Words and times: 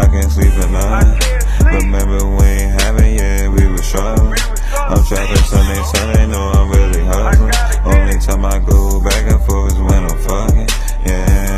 I 0.00 0.06
can't 0.06 0.32
sleep 0.32 0.52
at 0.56 0.70
night. 0.70 1.82
Remember 1.82 2.24
we 2.24 2.44
ain't 2.46 2.80
having 2.80 3.16
yet, 3.16 3.50
we 3.50 3.66
was 3.70 3.84
struggling. 3.84 4.32
I'm 4.72 5.04
trapping 5.04 5.44
Sunday, 5.44 5.82
Sunday, 5.92 6.26
know 6.26 6.48
I'm 6.56 6.70
really 6.70 7.04
hustling. 7.04 7.52
Only 7.84 8.18
time 8.18 8.44
I 8.46 8.58
go 8.60 9.00
back 9.04 9.30
and 9.30 9.42
forth 9.44 9.72
is 9.72 9.78
when 9.78 10.04
I'm 10.04 10.18
fucking, 10.18 10.68
yeah. 11.04 11.49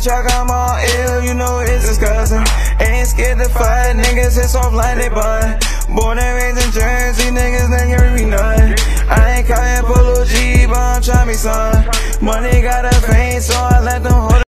Every 0.00 0.12
track 0.12 0.32
I'm 0.32 0.48
on 0.48 0.80
ill, 0.96 1.24
you 1.24 1.34
know 1.34 1.58
it's 1.58 1.86
disgusting. 1.86 2.38
Ain't 2.80 3.06
scared 3.06 3.36
to 3.36 3.50
fight, 3.50 3.96
niggas 3.96 4.34
hit 4.34 4.48
soft 4.48 4.74
like 4.74 4.96
they 4.96 5.10
bun. 5.10 5.60
Born 5.94 6.18
and 6.18 6.42
raised 6.42 6.66
in 6.66 6.72
Jersey, 6.72 7.28
niggas 7.28 7.68
nigga 7.68 8.14
me 8.14 8.24
nothing. 8.24 8.74
I 9.10 9.36
ain't 9.36 9.46
calling 9.46 9.94
Polo 9.94 10.24
G, 10.24 10.64
but 10.64 10.78
I'm 10.78 11.02
trying 11.02 11.28
me 11.28 11.34
son. 11.34 11.84
Money 12.22 12.62
got 12.62 12.86
a 12.86 12.98
vein, 13.12 13.42
so 13.42 13.52
I 13.52 13.80
let 13.80 14.02
them 14.02 14.12
hold 14.12 14.42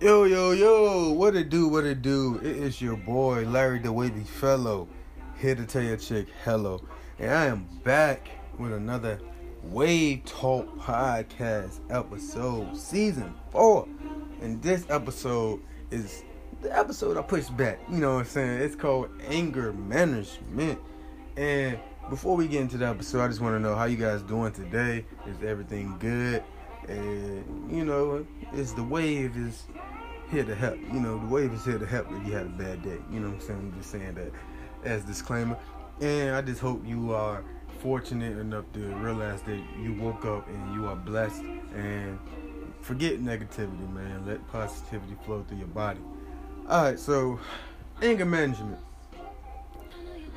Yo, 0.00 0.24
yo, 0.24 0.52
yo, 0.52 1.12
what 1.12 1.36
it 1.36 1.50
do, 1.50 1.68
what 1.68 1.84
it 1.84 2.00
do? 2.00 2.40
It 2.42 2.56
is 2.56 2.80
your 2.80 2.96
boy, 2.96 3.44
Larry 3.44 3.80
the 3.80 3.92
Wavey 3.92 4.24
Fellow, 4.24 4.88
here 5.38 5.54
to 5.54 5.66
tell 5.66 5.82
your 5.82 5.98
chick 5.98 6.28
hello. 6.42 6.80
And 7.18 7.30
I 7.30 7.46
am 7.46 7.68
back 7.84 8.30
with 8.58 8.72
another 8.72 9.20
Wave 9.64 10.24
Talk 10.24 10.78
Podcast 10.78 11.80
episode, 11.90 12.74
season 12.76 13.34
four. 13.50 13.86
And 14.40 14.62
this 14.62 14.84
episode 14.90 15.62
is 15.90 16.24
the 16.62 16.76
episode 16.76 17.16
I 17.16 17.22
pushed 17.22 17.56
back. 17.56 17.80
You 17.90 17.98
know 17.98 18.14
what 18.14 18.20
I'm 18.20 18.26
saying? 18.26 18.62
It's 18.62 18.74
called 18.74 19.10
Anger 19.28 19.72
Management. 19.72 20.78
And 21.36 21.78
before 22.08 22.36
we 22.36 22.48
get 22.48 22.60
into 22.60 22.78
the 22.78 22.86
episode, 22.86 23.22
I 23.22 23.28
just 23.28 23.40
want 23.40 23.54
to 23.54 23.60
know 23.60 23.74
how 23.74 23.84
you 23.84 23.96
guys 23.96 24.22
doing 24.22 24.52
today. 24.52 25.04
Is 25.26 25.36
everything 25.44 25.96
good? 25.98 26.42
And 26.88 27.70
you 27.70 27.84
know, 27.84 28.24
is 28.54 28.74
the 28.74 28.82
wave 28.82 29.36
is 29.36 29.64
here 30.30 30.44
to 30.44 30.54
help. 30.54 30.78
You 30.92 31.00
know, 31.00 31.18
the 31.18 31.26
wave 31.26 31.52
is 31.52 31.64
here 31.64 31.78
to 31.78 31.86
help 31.86 32.06
if 32.10 32.26
you 32.26 32.32
had 32.32 32.46
a 32.46 32.50
bad 32.50 32.82
day. 32.82 32.98
You 33.10 33.20
know 33.20 33.28
what 33.28 33.34
I'm 33.34 33.40
saying? 33.40 33.72
I'm 33.72 33.78
just 33.78 33.90
saying 33.90 34.14
that 34.14 34.32
as 34.84 35.04
disclaimer. 35.04 35.58
And 36.00 36.36
I 36.36 36.42
just 36.42 36.60
hope 36.60 36.86
you 36.86 37.12
are 37.12 37.42
fortunate 37.80 38.38
enough 38.38 38.64
to 38.72 38.80
realize 38.96 39.42
that 39.42 39.60
you 39.80 39.94
woke 39.94 40.24
up 40.24 40.48
and 40.48 40.74
you 40.74 40.86
are 40.86 40.96
blessed 40.96 41.42
and 41.74 42.18
forget 42.86 43.18
negativity, 43.20 43.92
man. 43.92 44.24
Let 44.26 44.46
positivity 44.52 45.16
flow 45.24 45.44
through 45.48 45.58
your 45.58 45.66
body. 45.66 45.98
Alright, 46.70 47.00
so 47.00 47.40
anger 48.00 48.24
management. 48.24 48.78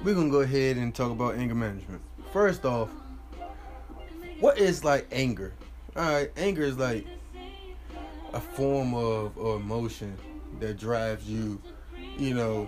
We're 0.03 0.15
gonna 0.15 0.31
go 0.31 0.41
ahead 0.41 0.77
and 0.77 0.93
talk 0.95 1.11
about 1.11 1.35
anger 1.35 1.53
management. 1.53 2.01
First 2.33 2.65
off, 2.65 2.89
what 4.39 4.57
is 4.57 4.83
like 4.83 5.07
anger? 5.11 5.53
Alright, 5.95 6.31
anger 6.37 6.63
is 6.63 6.75
like 6.75 7.05
a 8.33 8.39
form 8.39 8.95
of 8.95 9.37
emotion 9.37 10.17
that 10.59 10.79
drives 10.79 11.29
you, 11.29 11.61
you 12.17 12.33
know, 12.33 12.67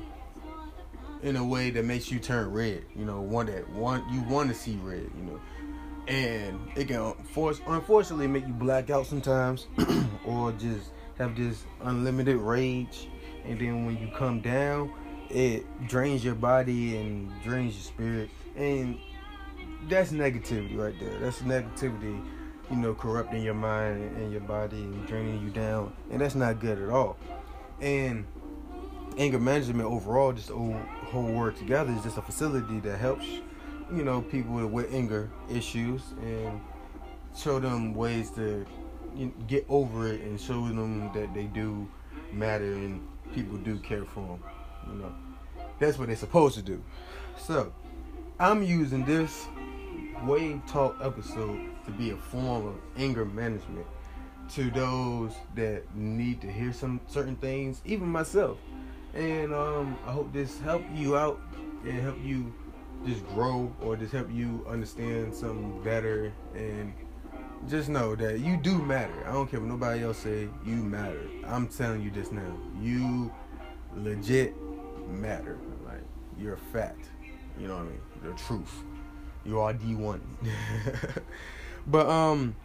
in 1.24 1.38
a 1.38 1.44
way 1.44 1.72
that 1.72 1.86
makes 1.86 2.12
you 2.12 2.20
turn 2.20 2.52
red. 2.52 2.84
You 2.96 3.06
know, 3.06 3.22
one 3.22 3.48
that 3.48 3.68
want 3.72 4.08
you 4.14 4.22
want 4.30 4.50
to 4.50 4.56
see 4.56 4.78
red. 4.84 5.10
You 5.18 5.24
know, 5.24 5.42
and 6.08 6.60
it 6.76 6.88
can 6.88 7.14
force 7.34 7.62
unfortunately 7.68 8.28
make 8.28 8.48
you 8.48 8.54
black 8.54 8.90
out 8.90 9.06
sometimes, 9.06 9.68
or 10.26 10.52
just 10.54 10.92
have 11.18 11.36
this 11.36 11.64
unlimited 11.82 12.38
rage. 12.38 13.08
And 13.46 13.60
then 13.60 13.86
when 13.86 13.98
you 13.98 14.10
come 14.16 14.42
down, 14.42 14.94
it 15.30 15.66
drains 15.88 16.24
your 16.24 16.36
body 16.36 16.98
and 16.98 17.32
drains 17.44 17.74
your 17.76 17.84
spirit, 17.84 18.30
and 18.56 19.00
that's 19.90 20.12
negativity 20.12 20.78
right 20.78 21.00
there. 21.00 21.18
That's 21.20 21.40
negativity 21.40 22.24
you 22.72 22.78
know, 22.78 22.94
corrupting 22.94 23.44
your 23.44 23.54
mind 23.54 24.16
and 24.18 24.32
your 24.32 24.42
body 24.42 24.78
and 24.78 25.06
draining 25.06 25.42
you 25.44 25.50
down, 25.50 25.94
and 26.10 26.22
that's 26.22 26.36
not 26.36 26.60
good 26.60 26.82
at 26.82 26.90
all. 26.90 27.18
And 27.82 28.26
anger 29.18 29.40
management 29.40 29.90
overall, 29.90 30.32
just 30.32 30.48
the 30.48 30.56
whole, 30.56 30.80
whole 31.12 31.32
word 31.32 31.58
together, 31.58 31.92
is 31.92 32.04
just 32.04 32.18
a 32.18 32.22
facility 32.22 32.80
that 32.80 32.98
helps, 32.98 33.26
you 33.94 34.04
know, 34.04 34.22
people 34.22 34.66
with 34.68 34.94
anger 34.94 35.30
issues 35.50 36.02
and 36.22 36.62
show 37.36 37.60
them 37.60 37.94
ways 37.94 38.30
to 38.32 38.66
get 39.48 39.66
over 39.70 40.08
it 40.08 40.22
and 40.22 40.40
show 40.40 40.66
them 40.68 41.12
that 41.14 41.34
they 41.34 41.44
do 41.46 41.88
matter 42.32 42.74
and 42.74 43.06
people 43.34 43.58
do 43.58 43.78
care 43.78 44.06
for 44.06 44.22
them. 44.22 44.44
You 44.88 44.94
know, 45.02 45.16
that's 45.80 45.98
what 45.98 46.08
they're 46.08 46.16
supposed 46.16 46.56
to 46.56 46.62
do. 46.62 46.82
So, 47.38 47.74
I'm 48.40 48.64
using 48.64 49.06
this 49.06 49.48
Wave 50.24 50.62
Talk 50.68 50.98
episode 51.02 51.60
to 51.86 51.92
be 51.92 52.12
a 52.12 52.18
form 52.18 52.68
of 52.68 52.76
anger 52.98 53.26
management 53.26 53.86
to 54.54 54.70
those 54.72 55.34
that 55.56 55.84
need 55.96 56.42
to 56.42 56.52
hear 56.52 56.74
some 56.74 57.00
certain 57.08 57.36
things, 57.38 57.82
even 57.86 58.08
myself. 58.08 58.58
And 59.14 59.54
um, 59.54 59.98
I 60.06 60.12
hope 60.12 60.32
this 60.34 60.60
helped 60.60 60.90
you 60.92 61.18
out 61.18 61.40
and 61.84 62.02
help 62.02 62.18
you 62.24 62.54
just 63.06 63.26
grow 63.30 63.74
or 63.82 63.96
just 63.96 64.12
help 64.12 64.32
you 64.32 64.66
understand 64.70 65.34
something 65.34 65.82
better 65.84 66.32
and 66.56 66.94
just 67.68 67.90
know 67.90 68.16
that 68.16 68.40
you 68.40 68.58
do 68.58 68.78
matter. 68.82 69.26
I 69.28 69.34
don't 69.34 69.50
care 69.50 69.60
what 69.60 69.70
nobody 69.70 70.04
else 70.04 70.20
say, 70.20 70.48
you 70.66 70.76
matter. 70.76 71.28
I'm 71.46 71.68
telling 71.68 72.02
you 72.02 72.12
this 72.12 72.32
now. 72.32 72.58
You 72.80 73.32
legit 73.96 74.56
matter. 75.10 75.58
Like 75.86 76.02
you're 76.40 76.54
a 76.54 76.58
fact. 76.58 77.06
You 77.60 77.68
know 77.68 77.76
what 77.76 77.84
I 77.84 77.86
mean? 77.86 78.02
The 78.24 78.34
truth. 78.34 78.84
You 79.46 79.60
are 79.60 79.74
D1. 79.74 80.20
but 81.88 82.08
um 82.08 82.56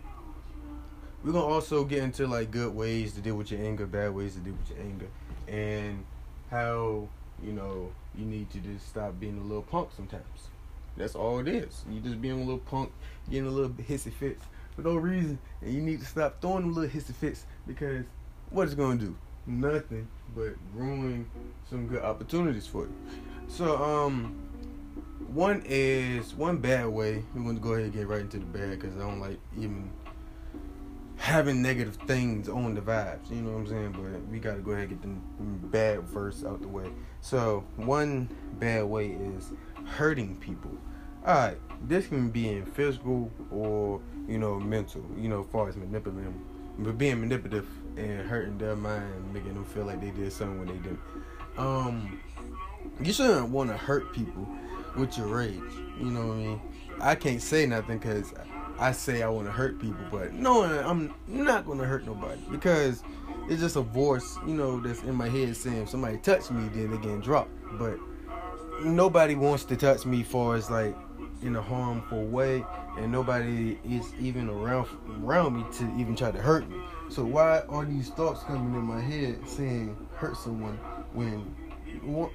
we're 1.25 1.33
gonna 1.33 1.45
also 1.45 1.85
get 1.85 2.03
into 2.03 2.27
like 2.27 2.51
good 2.51 2.75
ways 2.75 3.13
to 3.15 3.21
deal 3.21 3.35
with 3.35 3.51
your 3.51 3.61
anger, 3.61 3.87
bad 3.87 4.15
ways 4.15 4.35
to 4.35 4.41
deal 4.41 4.55
with 4.55 4.71
your 4.71 4.87
anger, 4.87 5.09
and 5.49 6.05
how 6.51 7.09
you 7.45 7.53
know 7.53 7.93
you 8.17 8.25
need 8.25 8.51
to 8.51 8.59
just 8.59 8.89
stop 8.89 9.19
being 9.21 9.39
a 9.39 9.43
little 9.43 9.63
punk 9.63 9.91
sometimes. 9.95 10.49
That's 10.97 11.15
all 11.15 11.39
it 11.41 11.49
is. 11.49 11.85
You 11.91 12.01
just 12.01 12.21
being 12.21 12.35
a 12.41 12.45
little 12.45 12.59
punk, 12.59 12.91
getting 13.31 13.47
a 13.47 13.51
little 13.51 13.71
hissy 13.71 14.13
fits 14.13 14.43
for 14.75 14.83
no 14.83 14.97
reason, 14.97 15.39
and 15.61 15.73
you 15.73 15.83
need 15.83 16.01
to 16.01 16.07
stop 16.07 16.41
throwing 16.41 16.63
them 16.63 16.75
little 16.75 16.91
hissy 16.91 17.15
fits 17.15 17.45
because 17.67 18.05
what 18.51 18.65
it's 18.65 18.75
gonna 18.75 18.99
do? 18.99 19.15
Nothing 19.47 20.09
but 20.35 20.55
ruin 20.75 21.29
some 21.69 21.87
good 21.87 22.03
opportunities 22.03 22.67
for 22.67 22.83
you. 22.83 22.95
So 23.49 23.83
um 23.83 24.35
one 25.29 25.63
is 25.67 26.35
one 26.35 26.59
bad 26.59 26.87
way. 26.89 27.23
We're 27.35 27.53
to 27.55 27.61
go 27.61 27.73
ahead 27.73 27.85
and 27.85 27.93
get 27.93 28.07
right 28.07 28.21
into 28.21 28.39
the 28.39 28.45
bad 28.47 28.81
because 28.81 28.97
I 28.97 29.01
don't 29.01 29.21
like 29.21 29.39
even 29.59 29.91
having 31.17 31.63
negative 31.63 31.97
things 32.07 32.49
on 32.49 32.75
the 32.75 32.81
vibes. 32.81 33.31
You 33.31 33.37
know 33.37 33.53
what 33.53 33.59
I'm 33.59 33.67
saying? 33.69 33.93
But 33.93 34.31
we 34.31 34.39
got 34.39 34.57
to 34.57 34.61
go 34.61 34.73
ahead 34.73 34.91
and 34.91 35.01
get 35.01 35.03
the 35.03 35.67
bad 35.69 36.03
verse 36.03 36.45
out 36.45 36.61
the 36.61 36.69
way. 36.69 36.91
So 37.21 37.65
one 37.77 38.29
bad 38.59 38.85
way 38.85 39.09
is 39.09 39.53
hurting 39.85 40.37
people. 40.37 40.71
All 41.27 41.35
right, 41.35 41.57
this 41.83 42.07
can 42.07 42.31
be 42.31 42.49
in 42.49 42.67
physical 42.67 43.31
or 43.51 44.01
you 44.29 44.39
know 44.39 44.61
mental. 44.61 45.05
You 45.19 45.29
know, 45.29 45.41
as 45.41 45.47
far 45.51 45.69
as 45.69 45.77
manipulative, 45.77 46.33
but 46.79 46.99
being 46.99 47.21
manipulative 47.21 47.67
and 47.97 48.21
hurting 48.29 48.59
their 48.59 48.77
mind, 48.77 49.33
making 49.33 49.55
them 49.55 49.65
feel 49.65 49.85
like 49.85 50.01
they 50.01 50.11
did 50.11 50.33
something 50.33 50.59
when 50.59 50.69
they 50.69 50.83
didn't. 50.83 51.01
Um, 51.59 52.21
you 53.01 53.13
shouldn't 53.13 53.49
want 53.49 53.71
to 53.71 53.77
hurt 53.77 54.13
people 54.13 54.47
with 54.97 55.19
your 55.19 55.27
rage. 55.27 55.61
You 55.99 56.07
know 56.07 56.29
what 56.29 56.35
I 56.35 56.37
mean? 56.37 56.61
I 57.01 57.15
can't 57.15 57.43
say 57.43 57.67
nothing 57.67 57.99
because 57.99 58.33
I 58.79 58.93
say 58.93 59.23
I 59.23 59.29
want 59.29 59.47
to 59.47 59.53
hurt 59.53 59.81
people, 59.81 60.05
but 60.11 60.33
no, 60.33 60.65
I'm 60.65 61.15
not 61.27 61.67
going 61.67 61.79
to 61.79 61.85
hurt 61.85 62.05
nobody 62.05 62.41
because 62.51 63.03
it's 63.49 63.61
just 63.61 63.77
a 63.77 63.81
voice, 63.81 64.37
you 64.47 64.55
know, 64.55 64.81
that's 64.81 65.03
in 65.03 65.15
my 65.15 65.29
head 65.29 65.57
saying 65.57 65.83
if 65.83 65.89
somebody 65.89 66.19
touch 66.19 66.51
me, 66.51 66.69
then 66.69 66.91
they 66.91 66.99
getting 66.99 67.21
dropped. 67.21 67.51
But 67.79 67.99
nobody 68.83 69.35
wants 69.35 69.65
to 69.65 69.77
touch 69.77 70.05
me 70.05 70.23
for 70.23 70.57
as 70.57 70.71
like 70.71 70.95
in 71.43 71.57
a 71.57 71.63
harmful 71.63 72.25
way, 72.27 72.65
and 72.99 73.11
nobody 73.11 73.79
is 73.85 74.13
even 74.21 74.49
around 74.49 74.89
around 75.23 75.57
me 75.57 75.65
to 75.79 75.85
even 75.99 76.15
try 76.17 76.31
to 76.31 76.41
hurt 76.41 76.69
me. 76.69 76.77
So 77.09 77.25
why 77.25 77.61
are 77.69 77.85
these 77.85 78.11
thoughts 78.11 78.43
coming 78.43 78.75
in 78.75 78.83
my 78.83 79.01
head 79.01 79.39
saying 79.49 79.97
hurt 80.15 80.37
someone 80.37 80.77
when 81.13 81.55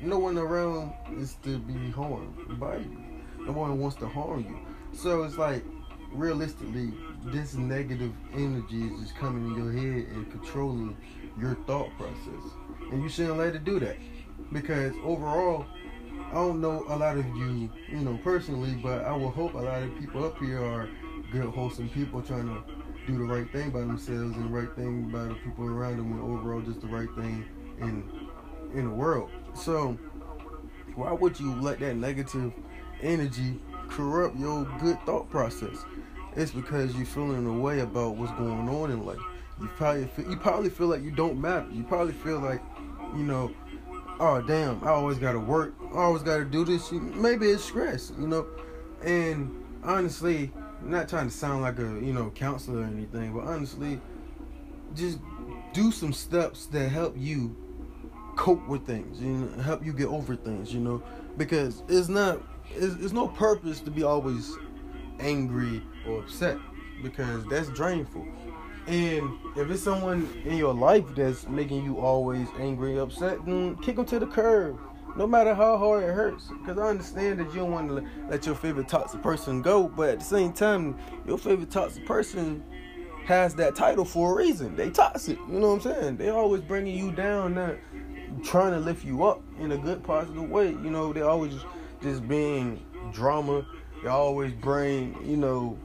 no 0.01 0.18
one 0.18 0.38
around 0.38 0.94
is 1.18 1.36
to 1.44 1.60
be 1.60 1.92
harmed 1.92 2.60
by 2.60 2.77
you. 2.77 2.98
No 3.39 3.51
one 3.51 3.80
wants 3.80 3.95
to 3.98 4.07
harm 4.07 4.42
you. 4.42 4.60
So 4.98 5.24
it's 5.24 5.38
like 5.38 5.63
realistically, 6.13 6.94
this 7.25 7.56
negative 7.56 8.13
energy 8.34 8.84
is 8.84 9.02
just 9.02 9.16
coming 9.16 9.48
in 9.48 9.63
your 9.63 9.72
head 9.72 10.16
and 10.16 10.31
controlling 10.31 10.96
your 11.40 11.56
thought 11.68 11.90
process. 11.98 12.52
And 12.92 13.04
you 13.04 13.10
shouldn't 13.10 13.38
let 13.38 13.56
it 13.56 13.63
do 13.63 13.80
that. 13.80 13.98
Because 14.52 14.94
overall, 15.04 15.66
I 16.31 16.36
don't 16.36 16.62
know 16.62 16.86
a 16.88 16.96
lot 16.96 17.18
of 17.18 17.25
you, 17.36 17.69
you 17.90 18.00
know, 18.00 18.19
personally, 18.24 18.80
but 18.81 19.06
I 19.06 19.12
will 19.16 19.31
hope 19.31 19.54
a 19.54 19.58
lot 19.58 19.84
of 19.84 19.98
people 20.00 20.25
up 20.25 20.38
here 20.40 20.63
are 20.63 20.90
good, 21.31 21.46
wholesome 21.46 21.90
people 21.90 22.22
trying 22.22 22.48
to 22.48 22.64
do 23.07 23.18
the 23.18 23.24
right 23.24 23.52
thing 23.52 23.72
by 23.72 23.80
themselves 23.80 24.36
and 24.36 24.46
the 24.46 24.50
right 24.50 24.74
thing 24.75 25.10
by 25.10 25.24
the 25.24 25.36
people 25.36 25.66
around 25.66 25.98
them 25.98 26.12
and 26.12 26.22
overall 26.22 26.62
just 26.62 26.81
the 26.81 26.88
right 26.88 27.10
thing 27.16 27.46
in 27.80 28.04
in 28.74 28.90
the 28.90 28.96
world. 28.96 29.30
So 29.54 29.98
why 30.96 31.12
would 31.12 31.40
you 31.40 31.56
let 31.56 31.80
that 31.80 31.96
negative 31.96 32.54
energy 33.02 33.60
corrupt 33.92 34.38
your 34.38 34.66
good 34.80 35.00
thought 35.06 35.30
process? 35.30 35.86
it's 36.36 36.52
because 36.52 36.96
you're 36.96 37.06
feeling 37.06 37.46
a 37.46 37.54
way 37.54 37.80
about 37.80 38.16
what's 38.16 38.32
going 38.34 38.70
on 38.70 38.92
in 38.92 39.06
life. 39.06 39.20
You 39.60 39.68
probably 39.76 40.06
feel, 40.06 40.30
you 40.30 40.38
probably 40.38 40.70
feel 40.70 40.88
like 40.88 41.04
you 41.04 41.12
don't 41.12 41.40
matter. 41.40 41.68
You 41.72 41.84
probably 41.84 42.14
feel 42.14 42.40
like, 42.40 42.62
you 43.16 43.24
know, 43.24 43.52
oh 44.20 44.42
damn, 44.42 44.84
I 44.84 44.92
always 44.92 45.18
gotta 45.18 45.40
work. 45.40 45.74
I 45.94 45.98
always 45.98 46.24
gotta 46.24 46.46
do 46.46 46.64
this. 46.64 46.92
Maybe 46.92 47.50
it's 47.50 47.64
stress, 47.64 48.14
you 48.18 48.28
know. 48.28 48.48
And 49.04 49.64
honestly, 49.84 50.52
I'm 50.82 50.90
not 50.90 51.10
trying 51.10 51.30
to 51.30 51.36
sound 51.36 51.62
like 51.62 51.80
a 51.80 51.84
you 51.84 52.14
know 52.14 52.32
counselor 52.32 52.82
or 52.82 52.86
anything, 52.86 53.34
but 53.34 53.44
honestly, 53.44 54.00
just 54.96 55.20
do 55.74 55.92
some 55.92 56.14
steps 56.14 56.66
that 56.68 56.90
help 56.90 57.16
you 57.18 57.56
cope 58.36 58.66
with 58.68 58.86
things, 58.86 59.22
you 59.22 59.30
know, 59.30 59.62
help 59.62 59.86
you 59.86 59.94
get 59.94 60.08
over 60.08 60.36
things, 60.36 60.74
you 60.74 60.80
know, 60.80 61.04
because 61.38 61.84
it's 61.88 62.08
not, 62.08 62.42
it's, 62.75 62.95
it's 63.03 63.13
no 63.13 63.27
purpose 63.27 63.79
to 63.81 63.91
be 63.91 64.03
always 64.03 64.51
angry 65.19 65.81
or 66.07 66.19
upset 66.19 66.57
because 67.03 67.45
that's 67.45 67.69
drainful. 67.69 68.25
And 68.88 69.38
if 69.56 69.69
it's 69.69 69.83
someone 69.83 70.27
in 70.44 70.57
your 70.57 70.73
life 70.73 71.06
that's 71.15 71.47
making 71.47 71.85
you 71.85 72.00
always 72.00 72.47
angry, 72.59 72.97
upset, 73.00 73.45
then 73.45 73.75
kick 73.77 73.95
them 73.95 74.06
to 74.06 74.19
the 74.19 74.27
curb. 74.27 74.79
No 75.15 75.27
matter 75.27 75.53
how 75.53 75.77
hard 75.77 76.03
it 76.03 76.13
hurts. 76.13 76.50
Because 76.59 76.77
I 76.77 76.89
understand 76.89 77.39
that 77.39 77.50
you 77.50 77.59
don't 77.59 77.71
want 77.71 77.89
to 77.89 78.06
let 78.29 78.45
your 78.45 78.56
favorite 78.56 78.88
toxic 78.88 79.21
person 79.21 79.62
go, 79.62 79.88
but 79.88 80.09
at 80.09 80.19
the 80.19 80.25
same 80.25 80.53
time, 80.53 80.97
your 81.27 81.38
favorite 81.38 81.69
toxic 81.69 82.06
person 82.06 82.63
has 83.25 83.53
that 83.56 83.75
title 83.75 84.06
for 84.06 84.33
a 84.33 84.35
reason. 84.35 84.75
They 84.75 84.89
toxic. 84.89 85.38
You 85.47 85.59
know 85.59 85.75
what 85.75 85.85
I'm 85.85 85.94
saying? 85.94 86.18
They 86.18 86.29
always 86.29 86.62
bringing 86.62 86.97
you 86.97 87.12
down, 87.12 87.53
not 87.56 87.75
trying 88.44 88.71
to 88.71 88.79
lift 88.79 89.06
you 89.06 89.23
up 89.25 89.44
in 89.59 89.73
a 89.73 89.77
good, 89.77 90.03
positive 90.03 90.50
way. 90.50 90.69
You 90.69 90.89
know, 90.89 91.13
they 91.13 91.21
always 91.21 91.53
just 92.01 92.27
being 92.27 92.86
drama. 93.12 93.65
They 94.03 94.09
always 94.09 94.51
bring, 94.53 95.15
you 95.24 95.38
know, 95.38 95.77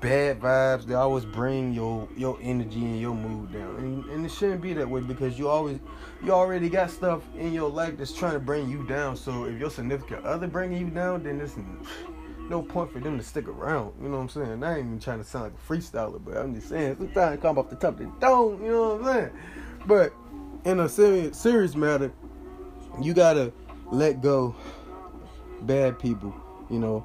bad 0.00 0.40
vibes. 0.40 0.84
They 0.84 0.94
always 0.94 1.24
bring 1.24 1.72
your 1.72 2.08
your 2.16 2.38
energy 2.42 2.84
and 2.84 3.00
your 3.00 3.14
mood 3.14 3.52
down, 3.52 3.76
and, 3.76 4.04
and 4.06 4.26
it 4.26 4.30
shouldn't 4.30 4.60
be 4.60 4.72
that 4.74 4.88
way 4.88 5.00
because 5.00 5.38
you 5.38 5.48
always 5.48 5.78
you 6.22 6.32
already 6.32 6.68
got 6.68 6.90
stuff 6.90 7.22
in 7.36 7.52
your 7.52 7.70
life 7.70 7.96
that's 7.96 8.12
trying 8.12 8.34
to 8.34 8.40
bring 8.40 8.68
you 8.68 8.86
down. 8.86 9.16
So 9.16 9.44
if 9.44 9.58
your 9.58 9.70
significant 9.70 10.24
other 10.24 10.46
bringing 10.46 10.80
you 10.80 10.90
down, 10.90 11.24
then 11.24 11.38
there's 11.38 11.56
no 12.48 12.62
point 12.62 12.92
for 12.92 13.00
them 13.00 13.18
to 13.18 13.24
stick 13.24 13.48
around. 13.48 13.94
You 14.00 14.08
know 14.08 14.16
what 14.16 14.22
I'm 14.22 14.28
saying? 14.28 14.62
I 14.62 14.78
ain't 14.78 14.86
even 14.86 15.00
trying 15.00 15.18
to 15.18 15.24
sound 15.24 15.44
like 15.44 15.54
a 15.54 15.72
freestyler, 15.72 16.22
but 16.22 16.36
I'm 16.36 16.54
just 16.54 16.68
saying 16.68 16.96
sometimes 16.98 17.40
come 17.40 17.58
off 17.58 17.70
the 17.70 17.76
top 17.76 17.98
they 17.98 18.06
don't. 18.20 18.62
You 18.62 18.70
know 18.70 18.96
what 18.96 19.08
I'm 19.08 19.14
saying? 19.14 19.30
But 19.86 20.12
in 20.64 20.80
a 20.80 20.88
serious 20.88 21.38
serious 21.38 21.74
matter, 21.74 22.12
you 23.00 23.14
gotta 23.14 23.52
let 23.90 24.20
go 24.20 24.54
bad 25.66 25.98
people. 25.98 26.34
You 26.70 26.78
know, 26.78 27.04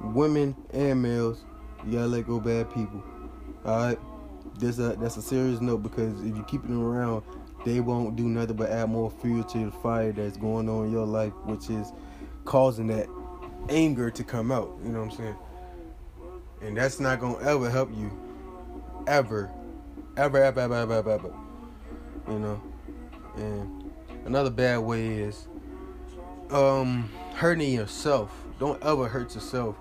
women 0.00 0.54
and 0.72 1.02
males 1.02 1.44
you 1.84 1.92
gotta 1.92 2.06
let 2.06 2.26
go 2.26 2.38
bad 2.38 2.72
people. 2.72 3.02
Alright? 3.66 3.98
This 4.58 4.78
a 4.78 4.96
that's 4.96 5.16
a 5.16 5.22
serious 5.22 5.60
note 5.60 5.82
because 5.82 6.20
if 6.20 6.36
you 6.36 6.44
keep 6.44 6.62
them 6.62 6.82
around, 6.82 7.22
they 7.64 7.80
won't 7.80 8.16
do 8.16 8.24
nothing 8.24 8.56
but 8.56 8.70
add 8.70 8.90
more 8.90 9.10
fuel 9.10 9.42
to 9.44 9.66
the 9.66 9.70
fire 9.70 10.12
that's 10.12 10.36
going 10.36 10.68
on 10.68 10.86
in 10.86 10.92
your 10.92 11.06
life, 11.06 11.32
which 11.44 11.70
is 11.70 11.92
causing 12.44 12.86
that 12.88 13.08
anger 13.68 14.10
to 14.10 14.22
come 14.24 14.52
out. 14.52 14.76
You 14.84 14.90
know 14.90 15.00
what 15.00 15.12
I'm 15.12 15.16
saying? 15.16 15.36
And 16.60 16.76
that's 16.76 17.00
not 17.00 17.18
gonna 17.20 17.44
ever 17.48 17.70
help 17.70 17.90
you. 17.96 18.10
Ever. 19.06 19.50
Ever, 20.16 20.42
ever, 20.42 20.60
ever, 20.60 20.74
ever, 20.74 20.94
ever, 20.94 21.10
ever. 21.10 21.34
You 22.28 22.38
know? 22.38 22.62
And 23.36 23.90
another 24.26 24.50
bad 24.50 24.78
way 24.78 25.06
is 25.06 25.48
um 26.50 27.10
hurting 27.34 27.72
yourself. 27.72 28.30
Don't 28.58 28.82
ever 28.82 29.08
hurt 29.08 29.34
yourself 29.34 29.76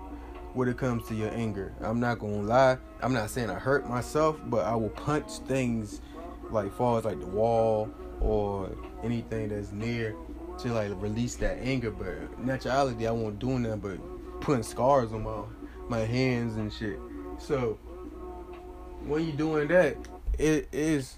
when 0.54 0.68
it 0.68 0.78
comes 0.78 1.08
to 1.08 1.16
your 1.16 1.30
anger. 1.32 1.74
I'm 1.82 2.00
not 2.00 2.20
gonna 2.20 2.42
lie. 2.42 2.78
I'm 3.02 3.14
not 3.14 3.30
saying 3.30 3.50
I 3.50 3.60
hurt 3.60 3.88
myself, 3.88 4.40
but 4.46 4.66
I 4.66 4.76
will 4.76 4.90
punch 4.90 5.30
things 5.48 6.02
like 6.50 6.72
far 6.74 7.00
as 7.00 7.06
like 7.06 7.20
the 7.20 7.28
wall 7.28 7.90
or 8.20 8.70
anything 9.04 9.50
that's 9.50 9.72
near 9.72 10.16
to 10.60 10.74
like 10.74 10.92
release 11.02 11.36
that 11.38 11.58
anger. 11.60 11.92
But 11.92 12.46
naturality, 12.46 13.08
I 13.08 13.12
won't 13.12 13.40
do 13.40 13.60
nothing 13.60 13.80
but 13.80 14.42
putting 14.42 14.64
scars 14.64 15.14
on 15.14 15.24
my 15.24 15.44
my 15.88 16.06
hands 16.06 16.56
and 16.58 16.72
shit. 16.72 17.00
So 17.38 17.78
when 19.06 19.26
you're 19.26 19.36
doing 19.36 19.68
that, 19.70 19.98
it 20.38 20.68
is 20.72 21.18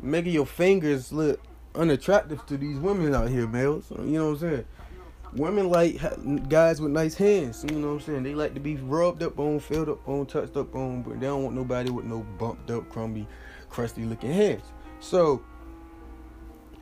making 0.00 0.32
your 0.32 0.46
fingers 0.46 1.12
look 1.12 1.40
unattractive 1.74 2.44
to 2.46 2.56
these 2.56 2.78
women 2.78 3.14
out 3.14 3.28
here, 3.28 3.46
males. 3.46 3.90
You 3.90 4.04
know 4.04 4.30
what 4.30 4.42
I'm 4.42 4.50
saying? 4.50 4.64
Women 5.34 5.70
like 5.70 5.98
guys 6.48 6.80
with 6.80 6.92
nice 6.92 7.14
hands. 7.14 7.64
You 7.68 7.78
know 7.78 7.88
what 7.88 7.94
I'm 7.94 8.00
saying? 8.00 8.22
They 8.22 8.34
like 8.34 8.54
to 8.54 8.60
be 8.60 8.76
rubbed 8.76 9.22
up 9.22 9.38
on, 9.38 9.60
filled 9.60 9.88
up 9.88 10.06
on, 10.08 10.26
touched 10.26 10.56
up 10.56 10.74
on, 10.74 11.02
but 11.02 11.20
they 11.20 11.26
don't 11.26 11.42
want 11.42 11.56
nobody 11.56 11.90
with 11.90 12.04
no 12.04 12.20
bumped 12.38 12.70
up, 12.70 12.88
crummy, 12.90 13.26
crusty 13.68 14.04
looking 14.04 14.32
hands. 14.32 14.64
So 15.00 15.42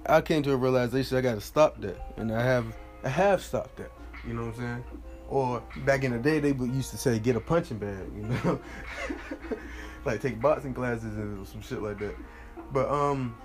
I 0.06 0.20
came 0.20 0.43
to 0.43 0.52
a 0.52 0.56
realization 0.56 1.17
I 1.17 1.20
got 1.20 1.35
to 1.35 1.41
stop 1.41 1.81
that, 1.82 2.14
and 2.17 2.32
I 2.32 2.43
have 2.43 2.76
I 3.05 3.08
have 3.08 3.43
stopped 3.43 3.76
that. 3.76 3.93
You 4.26 4.35
know 4.35 4.47
what 4.47 4.56
I'm 4.56 4.61
saying? 4.61 4.85
Or 5.29 5.62
back 5.85 6.02
in 6.02 6.11
the 6.11 6.19
day, 6.19 6.41
they 6.41 6.52
would 6.52 6.70
used 6.70 6.91
to 6.91 6.99
say 6.99 7.19
get 7.19 7.37
a 7.37 7.41
punching 7.41 7.79
bag. 7.79 8.11
You 8.14 8.23
know, 8.23 8.61
like 10.05 10.20
take 10.20 10.41
boxing 10.41 10.75
classes 10.75 11.17
and 11.17 11.47
some 11.47 11.62
shit 11.62 11.82
like 11.82 11.99
that. 12.00 12.17
But 12.73 12.91
um, 12.91 13.37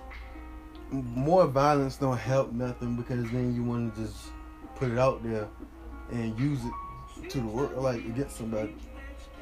more 0.90 1.46
violence 1.46 1.96
don't 1.96 2.16
help 2.16 2.52
nothing 2.52 2.96
because 2.96 3.30
then 3.30 3.54
you 3.54 3.62
want 3.62 3.94
to 3.94 4.02
just 4.02 4.30
put 4.76 4.90
it 4.90 4.98
out 4.98 5.22
there 5.22 5.48
and 6.10 6.38
use 6.38 6.60
it 6.64 7.30
to 7.30 7.38
the 7.38 7.46
work 7.46 7.76
like 7.76 8.04
against 8.04 8.36
somebody. 8.36 8.74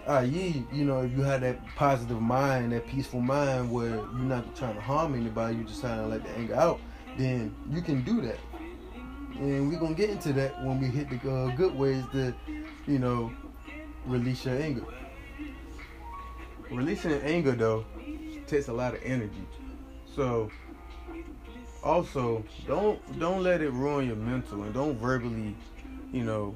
I.e., 0.06 0.66
you 0.72 0.84
know, 0.84 1.00
if 1.00 1.12
you 1.12 1.22
have 1.22 1.40
that 1.40 1.64
positive 1.76 2.20
mind, 2.20 2.72
that 2.72 2.86
peaceful 2.86 3.20
mind 3.20 3.70
where 3.70 3.88
you're 3.88 4.06
not 4.10 4.54
trying 4.54 4.74
to 4.74 4.80
harm 4.80 5.14
anybody, 5.14 5.56
you're 5.56 5.66
just 5.66 5.80
trying 5.80 5.98
to 5.98 6.06
let 6.06 6.22
the 6.22 6.30
anger 6.30 6.54
out, 6.54 6.80
then 7.16 7.54
you 7.70 7.80
can 7.80 8.02
do 8.02 8.20
that. 8.20 8.38
And 9.36 9.68
we're 9.68 9.80
gonna 9.80 9.94
get 9.94 10.10
into 10.10 10.32
that 10.34 10.62
when 10.62 10.80
we 10.80 10.86
hit 10.88 11.08
the 11.08 11.30
uh, 11.30 11.56
good 11.56 11.74
ways 11.74 12.04
to, 12.12 12.34
you 12.86 12.98
know, 12.98 13.32
release 14.06 14.44
your 14.44 14.56
anger. 14.56 14.84
Releasing 16.70 17.12
anger 17.22 17.52
though 17.52 17.84
takes 18.46 18.68
a 18.68 18.72
lot 18.72 18.94
of 18.94 19.00
energy. 19.02 19.46
So 20.14 20.50
also 21.84 22.42
don't 22.66 23.18
don't 23.20 23.42
let 23.42 23.60
it 23.60 23.70
ruin 23.70 24.06
your 24.06 24.16
mental 24.16 24.62
and 24.62 24.72
don't 24.72 24.96
verbally 24.96 25.54
you 26.12 26.24
know 26.24 26.54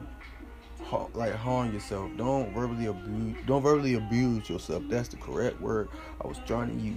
ha- 0.84 1.06
like 1.14 1.34
harm 1.34 1.72
yourself. 1.72 2.10
Don't 2.16 2.52
verbally 2.54 2.86
abuse 2.86 3.36
don't 3.46 3.62
verbally 3.62 3.94
abuse 3.94 4.48
yourself. 4.48 4.82
That's 4.88 5.08
the 5.08 5.16
correct 5.16 5.60
word 5.60 5.88
i 6.22 6.26
was 6.26 6.40
trying 6.46 6.76
to 6.76 6.82
use. 6.82 6.96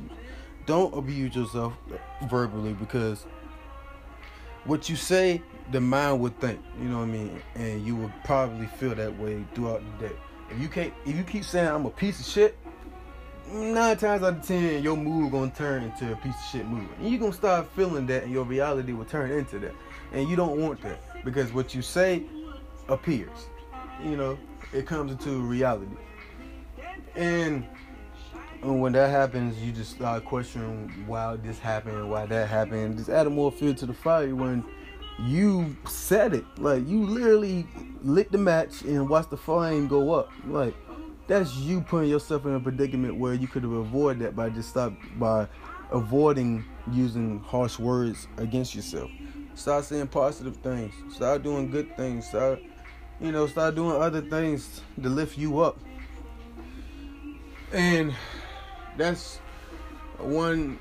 Don't 0.66 0.96
abuse 0.98 1.36
yourself 1.36 1.74
verbally 2.30 2.74
because 2.74 3.26
what 4.64 4.90
you 4.90 4.96
say 4.96 5.42
the 5.72 5.82
mind 5.82 6.22
would 6.22 6.40
think 6.40 6.60
you 6.80 6.88
know 6.88 7.00
what 7.00 7.04
i 7.04 7.08
mean? 7.08 7.42
And 7.56 7.86
you 7.86 7.96
would 7.98 8.14
probably 8.24 8.68
feel 8.68 8.96
that 8.96 9.18
way 9.20 9.44
throughout 9.54 9.84
the 10.00 10.08
day. 10.08 10.16
If 10.50 10.60
you 10.60 10.70
can't 10.70 10.94
if 11.06 11.16
you 11.16 11.24
keep 11.24 11.44
saying 11.44 11.68
i'm 11.68 11.86
a 11.86 11.90
piece 11.90 12.20
of 12.20 12.26
shit 12.26 12.58
nine 13.52 13.98
times 13.98 14.24
out 14.24 14.38
of 14.38 14.48
ten, 14.48 14.82
your 14.82 14.98
mood 14.98 15.32
gonna 15.32 15.52
turn 15.52 15.84
into 15.84 16.12
a 16.12 16.16
piece 16.16 16.36
of 16.36 16.50
shit 16.52 16.66
mood. 16.66 16.88
And 17.00 17.10
you're 17.10 17.20
gonna 17.20 17.34
start 17.34 17.68
feeling 17.76 18.08
that, 18.08 18.24
and 18.24 18.32
your 18.32 18.44
reality 18.44 18.94
will 18.94 19.06
turn 19.06 19.32
into 19.32 19.60
that. 19.60 19.74
And 20.14 20.30
you 20.30 20.36
don't 20.36 20.60
want 20.60 20.82
that 20.82 21.24
because 21.24 21.54
what 21.54 21.74
you 21.76 21.82
say 21.82 22.24
appears. 22.90 23.48
You 24.04 24.18
know, 24.18 24.38
it 24.74 24.86
comes 24.86 25.12
into 25.12 25.42
reality. 25.42 25.92
And 27.16 27.68
when 28.62 28.94
that 28.94 29.10
happens, 29.10 29.58
you 29.62 29.72
just 29.72 29.92
start 29.92 30.26
questioning 30.26 31.04
why 31.08 31.36
this 31.38 31.60
happened, 31.60 32.10
why 32.10 32.26
that 32.26 32.48
happened. 32.48 32.98
Just 32.98 33.10
add 33.10 33.28
more 33.28 33.52
fuel 33.52 33.74
to 33.76 33.86
the 33.86 33.94
fire 33.94 34.36
when 34.36 34.64
you 35.20 35.76
said 35.88 36.34
it. 36.34 36.46
Like 36.58 36.88
you 36.88 37.04
literally 37.06 37.68
lit 38.02 38.32
the 38.32 38.38
match 38.38 38.82
and 38.84 39.08
watched 39.10 39.30
the 39.30 39.38
flame 39.38 39.88
go 39.88 40.14
up. 40.14 40.32
Like 40.48 40.74
that's 41.32 41.56
you 41.56 41.80
putting 41.80 42.10
yourself 42.10 42.46
in 42.46 42.56
a 42.56 42.60
predicament 42.60 43.16
where 43.16 43.34
you 43.34 43.48
could 43.48 43.64
have 43.64 43.72
avoided 43.72 44.22
that 44.22 44.36
by 44.36 44.50
just 44.50 44.70
stop 44.70 44.92
by 45.16 45.48
avoiding 45.90 46.66
using 46.92 47.40
harsh 47.40 47.80
words 47.80 48.28
against 48.36 48.76
yourself. 48.76 49.10
Start 49.56 49.86
saying 49.86 50.08
positive 50.08 50.58
things. 50.58 50.94
Start 51.16 51.44
doing 51.44 51.72
good 51.72 51.96
things. 51.96 52.28
Start, 52.28 52.60
you 53.22 53.32
know, 53.32 53.48
start 53.48 53.76
doing 53.76 54.02
other 54.02 54.20
things 54.20 54.82
to 55.02 55.08
lift 55.08 55.38
you 55.38 55.62
up. 55.62 55.80
And 57.72 58.14
that's 58.98 59.38
one 60.18 60.80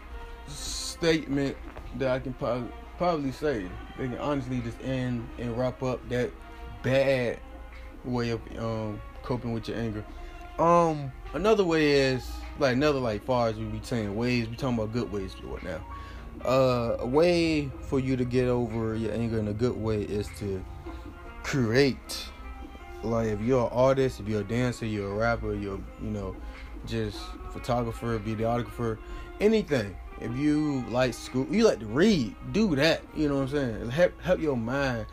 statement 0.48 1.56
that 1.98 2.10
I 2.10 2.18
can 2.18 2.32
probably, 2.32 2.72
probably 2.98 3.30
say. 3.30 3.68
They 3.96 4.08
can 4.08 4.18
honestly 4.18 4.60
just 4.62 4.82
end 4.82 5.28
and 5.38 5.56
wrap 5.56 5.80
up 5.84 6.08
that 6.08 6.32
bad 6.82 7.38
way 8.04 8.30
of 8.30 8.40
um, 8.58 9.00
coping 9.22 9.52
with 9.52 9.68
your 9.68 9.78
anger. 9.78 10.04
Um, 10.60 11.10
another 11.32 11.64
way 11.64 11.92
is 11.92 12.30
like 12.58 12.74
another 12.74 12.98
like 12.98 13.24
far 13.24 13.48
as 13.48 13.56
we 13.56 13.64
be 13.64 13.80
saying 13.82 14.14
ways. 14.14 14.46
We 14.46 14.56
talking 14.56 14.78
about 14.78 14.92
good 14.92 15.10
ways 15.10 15.34
to 15.36 15.40
do 15.40 15.56
it 15.56 15.62
now. 15.62 15.80
Uh, 16.44 16.96
a 17.00 17.06
way 17.06 17.70
for 17.80 17.98
you 17.98 18.14
to 18.16 18.26
get 18.26 18.46
over 18.46 18.94
your 18.94 19.12
anger 19.14 19.38
in 19.38 19.48
a 19.48 19.54
good 19.54 19.74
way 19.74 20.02
is 20.02 20.28
to 20.38 20.62
create 21.42 22.26
like 23.02 23.28
if 23.28 23.40
you're 23.40 23.64
an 23.64 23.72
artist, 23.72 24.20
if 24.20 24.28
you're 24.28 24.42
a 24.42 24.44
dancer, 24.44 24.84
you're 24.84 25.10
a 25.10 25.14
rapper, 25.14 25.54
you're 25.54 25.80
you 26.02 26.10
know, 26.10 26.36
just 26.86 27.18
photographer, 27.52 28.18
videographer, 28.18 28.98
anything. 29.40 29.96
If 30.20 30.36
you 30.36 30.84
like 30.90 31.14
school, 31.14 31.46
you 31.50 31.64
like 31.64 31.80
to 31.80 31.86
read, 31.86 32.36
do 32.52 32.76
that. 32.76 33.00
You 33.14 33.30
know 33.30 33.36
what 33.36 33.42
I'm 33.44 33.48
saying? 33.48 33.90
Help 33.90 34.20
help 34.20 34.40
your 34.40 34.58
mind 34.58 35.06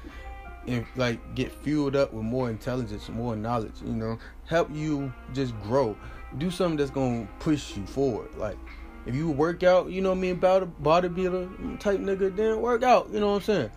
and 0.68 0.86
like 0.96 1.36
get 1.36 1.52
fueled 1.52 1.96
up 1.96 2.14
with 2.14 2.24
more 2.24 2.50
intelligence, 2.50 3.10
more 3.10 3.36
knowledge. 3.36 3.76
You 3.84 3.94
know, 3.94 4.20
help 4.46 4.70
you 4.72 5.12
just 5.34 5.60
grow. 5.64 5.96
Do 6.38 6.52
something 6.52 6.78
that's 6.78 6.92
gonna 6.92 7.28
push 7.40 7.76
you 7.78 7.86
forward. 7.86 8.30
Like 8.38 8.58
if 9.06 9.16
you 9.16 9.32
work 9.32 9.64
out, 9.64 9.90
you 9.90 10.02
know 10.02 10.10
what 10.10 10.18
I 10.18 10.22
mean, 10.22 10.34
about 10.34 10.64
a 10.64 10.66
bodybuilder 10.66 11.80
type 11.80 12.00
nigga, 12.00 12.36
then 12.36 12.62
work 12.62 12.84
out. 12.84 13.10
You 13.12 13.20
know 13.20 13.30
what 13.32 13.38
I'm 13.38 13.42
saying? 13.42 13.72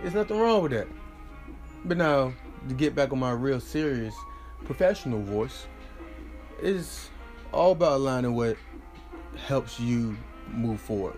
There's 0.00 0.14
nothing 0.14 0.38
wrong 0.38 0.62
with 0.62 0.72
that. 0.72 0.88
But 1.84 1.96
now 1.96 2.32
to 2.68 2.74
get 2.74 2.94
back 2.94 3.12
on 3.12 3.18
my 3.18 3.32
real 3.32 3.60
serious 3.60 4.14
professional 4.64 5.22
voice 5.22 5.66
is 6.60 7.10
all 7.52 7.72
about 7.72 7.92
aligning 7.92 8.34
what 8.34 8.56
helps 9.46 9.78
you 9.78 10.16
move 10.50 10.80
forward. 10.80 11.16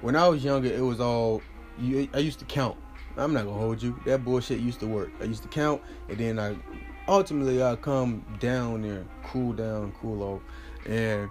When 0.00 0.16
I 0.16 0.28
was 0.28 0.44
younger, 0.44 0.68
it 0.68 0.82
was 0.82 1.00
all 1.00 1.42
I 1.78 2.18
used 2.18 2.38
to 2.38 2.44
count. 2.46 2.76
I'm 3.16 3.32
not 3.32 3.44
gonna 3.44 3.58
hold 3.58 3.82
you. 3.82 3.98
That 4.04 4.24
bullshit 4.24 4.60
used 4.60 4.80
to 4.80 4.86
work. 4.86 5.10
I 5.20 5.24
used 5.24 5.42
to 5.42 5.48
count, 5.48 5.82
and 6.08 6.18
then 6.18 6.38
I 6.38 6.56
ultimately 7.08 7.62
I 7.62 7.76
come 7.76 8.24
down 8.40 8.82
there, 8.82 9.04
cool 9.24 9.52
down, 9.52 9.92
cool 10.00 10.22
off, 10.22 10.42
and 10.86 11.30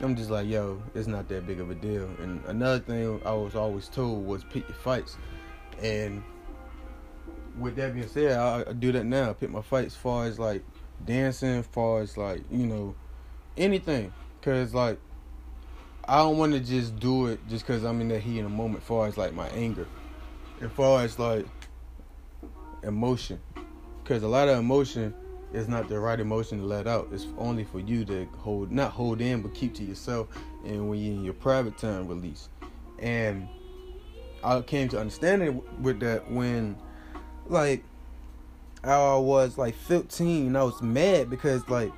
I'm 0.00 0.16
just 0.16 0.30
like, 0.30 0.48
yo, 0.48 0.82
it's 0.94 1.06
not 1.06 1.28
that 1.28 1.46
big 1.46 1.60
of 1.60 1.70
a 1.70 1.74
deal. 1.74 2.08
And 2.20 2.42
another 2.46 2.78
thing 2.78 3.20
I 3.24 3.32
was 3.32 3.54
always 3.54 3.88
told 3.88 4.26
was 4.26 4.44
pick 4.44 4.66
your 4.68 4.78
fights, 4.78 5.16
and 5.82 6.22
with 7.58 7.76
that 7.76 7.94
being 7.94 8.08
said, 8.08 8.38
I, 8.38 8.64
I 8.68 8.72
do 8.72 8.92
that 8.92 9.04
now. 9.04 9.30
I 9.30 9.32
pick 9.34 9.50
my 9.50 9.62
fights 9.62 9.94
far 9.94 10.24
as 10.24 10.38
like 10.38 10.62
dancing, 11.04 11.62
far 11.62 12.00
as 12.00 12.16
like 12.16 12.42
you 12.50 12.66
know 12.66 12.94
anything, 13.56 14.12
cause 14.42 14.72
like 14.72 14.98
I 16.06 16.18
don't 16.18 16.38
want 16.38 16.54
to 16.54 16.60
just 16.60 16.98
do 16.98 17.26
it 17.26 17.40
just 17.48 17.66
cause 17.66 17.84
I'm 17.84 18.00
in 18.00 18.08
that 18.08 18.20
heat 18.20 18.38
in 18.38 18.46
a 18.46 18.50
moment. 18.50 18.82
Far 18.82 19.06
as 19.06 19.18
like 19.18 19.34
my 19.34 19.48
anger, 19.48 19.86
as 20.60 20.70
far 20.72 21.02
as 21.02 21.18
like 21.18 21.46
emotion, 22.82 23.40
cause 24.04 24.22
a 24.22 24.28
lot 24.28 24.48
of 24.48 24.58
emotion 24.58 25.14
is 25.52 25.68
not 25.68 25.88
the 25.88 25.98
right 25.98 26.20
emotion 26.20 26.58
to 26.58 26.64
let 26.64 26.86
out. 26.86 27.08
It's 27.12 27.26
only 27.38 27.64
for 27.64 27.80
you 27.80 28.04
to 28.04 28.26
hold, 28.38 28.70
not 28.70 28.92
hold 28.92 29.20
in, 29.20 29.42
but 29.42 29.54
keep 29.54 29.74
to 29.74 29.84
yourself. 29.84 30.28
And 30.64 30.88
when 30.88 31.00
you're 31.00 31.14
in 31.14 31.24
your 31.24 31.34
private 31.34 31.76
time, 31.76 32.06
release. 32.06 32.48
And 32.98 33.48
I 34.44 34.60
came 34.60 34.88
to 34.90 35.00
understanding 35.00 35.62
with 35.80 36.00
that 36.00 36.30
when 36.30 36.76
like 37.46 37.84
I 38.84 39.16
was 39.16 39.58
like 39.58 39.74
15 39.74 40.56
I 40.56 40.62
was 40.62 40.80
mad 40.80 41.28
because 41.28 41.68
like 41.68 41.92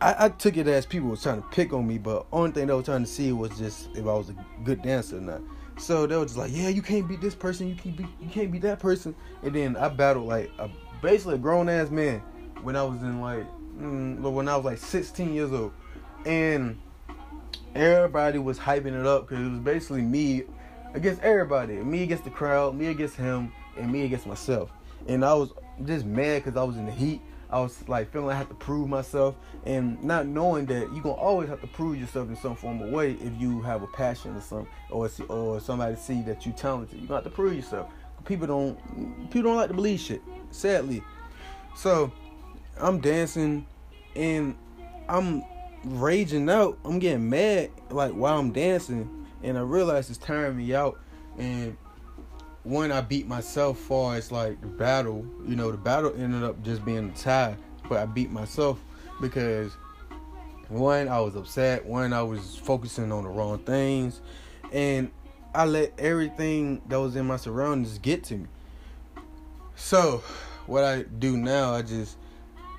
I, 0.00 0.26
I, 0.26 0.28
took 0.30 0.56
it 0.56 0.66
as 0.66 0.86
people 0.86 1.10
was 1.10 1.22
trying 1.22 1.42
to 1.42 1.48
pick 1.48 1.74
on 1.74 1.86
me, 1.86 1.98
but 1.98 2.26
only 2.32 2.52
thing 2.52 2.66
they 2.66 2.72
were 2.72 2.82
trying 2.82 3.04
to 3.04 3.10
see 3.10 3.32
was 3.32 3.56
just 3.58 3.90
if 3.94 4.06
I 4.06 4.14
was 4.14 4.30
a 4.30 4.36
good 4.64 4.80
dancer 4.80 5.18
or 5.18 5.20
not. 5.20 5.42
So 5.80 6.06
they 6.06 6.14
were 6.14 6.26
just 6.26 6.36
like, 6.36 6.52
yeah, 6.52 6.68
you 6.68 6.82
can't 6.82 7.08
beat 7.08 7.22
this 7.22 7.34
person, 7.34 7.66
you 7.66 7.74
can't 7.74 7.96
beat 7.96 8.06
you 8.20 8.28
can't 8.28 8.52
beat 8.52 8.62
that 8.62 8.78
person. 8.80 9.14
And 9.42 9.54
then 9.54 9.76
I 9.76 9.88
battled 9.88 10.26
like 10.26 10.50
a 10.58 10.68
basically 11.00 11.36
a 11.36 11.38
grown 11.38 11.70
ass 11.70 11.90
man 11.90 12.20
when 12.62 12.76
I 12.76 12.82
was 12.82 13.02
in 13.02 13.20
like 13.22 13.46
mm, 13.78 14.20
when 14.20 14.46
I 14.46 14.56
was 14.56 14.64
like 14.66 14.78
16 14.78 15.32
years 15.32 15.52
old, 15.52 15.72
and 16.26 16.78
everybody 17.74 18.38
was 18.38 18.58
hyping 18.58 18.98
it 18.98 19.06
up 19.06 19.26
because 19.26 19.44
it 19.44 19.48
was 19.48 19.60
basically 19.60 20.02
me 20.02 20.44
against 20.92 21.22
everybody, 21.22 21.76
me 21.76 22.02
against 22.02 22.24
the 22.24 22.30
crowd, 22.30 22.74
me 22.74 22.88
against 22.88 23.16
him, 23.16 23.50
and 23.78 23.90
me 23.90 24.04
against 24.04 24.26
myself. 24.26 24.70
And 25.08 25.24
I 25.24 25.32
was 25.32 25.50
just 25.86 26.04
mad 26.04 26.44
because 26.44 26.58
I 26.58 26.62
was 26.62 26.76
in 26.76 26.84
the 26.84 26.92
heat. 26.92 27.22
I 27.50 27.60
was 27.60 27.88
like 27.88 28.12
feeling 28.12 28.30
I 28.30 28.38
had 28.38 28.48
to 28.48 28.54
prove 28.54 28.88
myself 28.88 29.34
and 29.64 30.02
not 30.04 30.26
knowing 30.26 30.66
that 30.66 30.92
you're 30.92 31.02
gonna 31.02 31.14
always 31.14 31.48
have 31.48 31.60
to 31.62 31.66
prove 31.66 31.96
yourself 31.96 32.28
in 32.28 32.36
some 32.36 32.54
form 32.54 32.80
of 32.80 32.90
way 32.90 33.12
if 33.12 33.32
you 33.40 33.60
have 33.62 33.82
a 33.82 33.88
passion 33.88 34.36
or 34.36 34.40
something 34.40 34.68
or 34.90 35.10
or 35.28 35.60
somebody 35.60 35.96
see 35.96 36.22
that 36.22 36.46
you're 36.46 36.54
talented. 36.54 36.98
You're 36.98 37.08
gonna 37.08 37.22
have 37.22 37.24
to 37.24 37.30
prove 37.30 37.54
yourself. 37.54 37.90
People 38.24 38.46
don't 38.46 39.30
people 39.30 39.50
don't 39.50 39.56
like 39.56 39.68
to 39.68 39.74
believe 39.74 39.98
shit, 39.98 40.22
sadly. 40.50 41.02
So 41.74 42.12
I'm 42.78 43.00
dancing 43.00 43.66
and 44.14 44.54
I'm 45.08 45.42
raging 45.84 46.48
out. 46.48 46.78
I'm 46.84 46.98
getting 46.98 47.28
mad 47.28 47.70
like 47.90 48.12
while 48.12 48.38
I'm 48.38 48.52
dancing 48.52 49.26
and 49.42 49.58
I 49.58 49.62
realize 49.62 50.08
it's 50.08 50.18
tiring 50.18 50.56
me 50.56 50.74
out 50.74 51.00
and 51.38 51.76
when 52.70 52.92
I 52.92 53.00
beat 53.00 53.26
myself 53.26 53.78
far 53.78 54.14
as 54.14 54.30
like 54.30 54.60
the 54.60 54.68
battle, 54.68 55.26
you 55.44 55.56
know, 55.56 55.72
the 55.72 55.76
battle 55.76 56.14
ended 56.16 56.44
up 56.44 56.62
just 56.62 56.84
being 56.84 57.10
a 57.10 57.12
tie, 57.12 57.56
but 57.88 57.98
I 57.98 58.06
beat 58.06 58.30
myself 58.30 58.78
because 59.20 59.72
one, 60.68 61.08
I 61.08 61.18
was 61.18 61.34
upset, 61.34 61.84
one, 61.84 62.12
I 62.12 62.22
was 62.22 62.54
focusing 62.54 63.10
on 63.10 63.24
the 63.24 63.28
wrong 63.28 63.58
things, 63.58 64.20
and 64.72 65.10
I 65.52 65.64
let 65.64 65.98
everything 65.98 66.80
that 66.86 67.00
was 67.00 67.16
in 67.16 67.26
my 67.26 67.36
surroundings 67.36 67.98
get 67.98 68.22
to 68.24 68.36
me. 68.36 68.46
So, 69.74 70.22
what 70.66 70.84
I 70.84 71.02
do 71.02 71.36
now, 71.36 71.74
I 71.74 71.82
just 71.82 72.18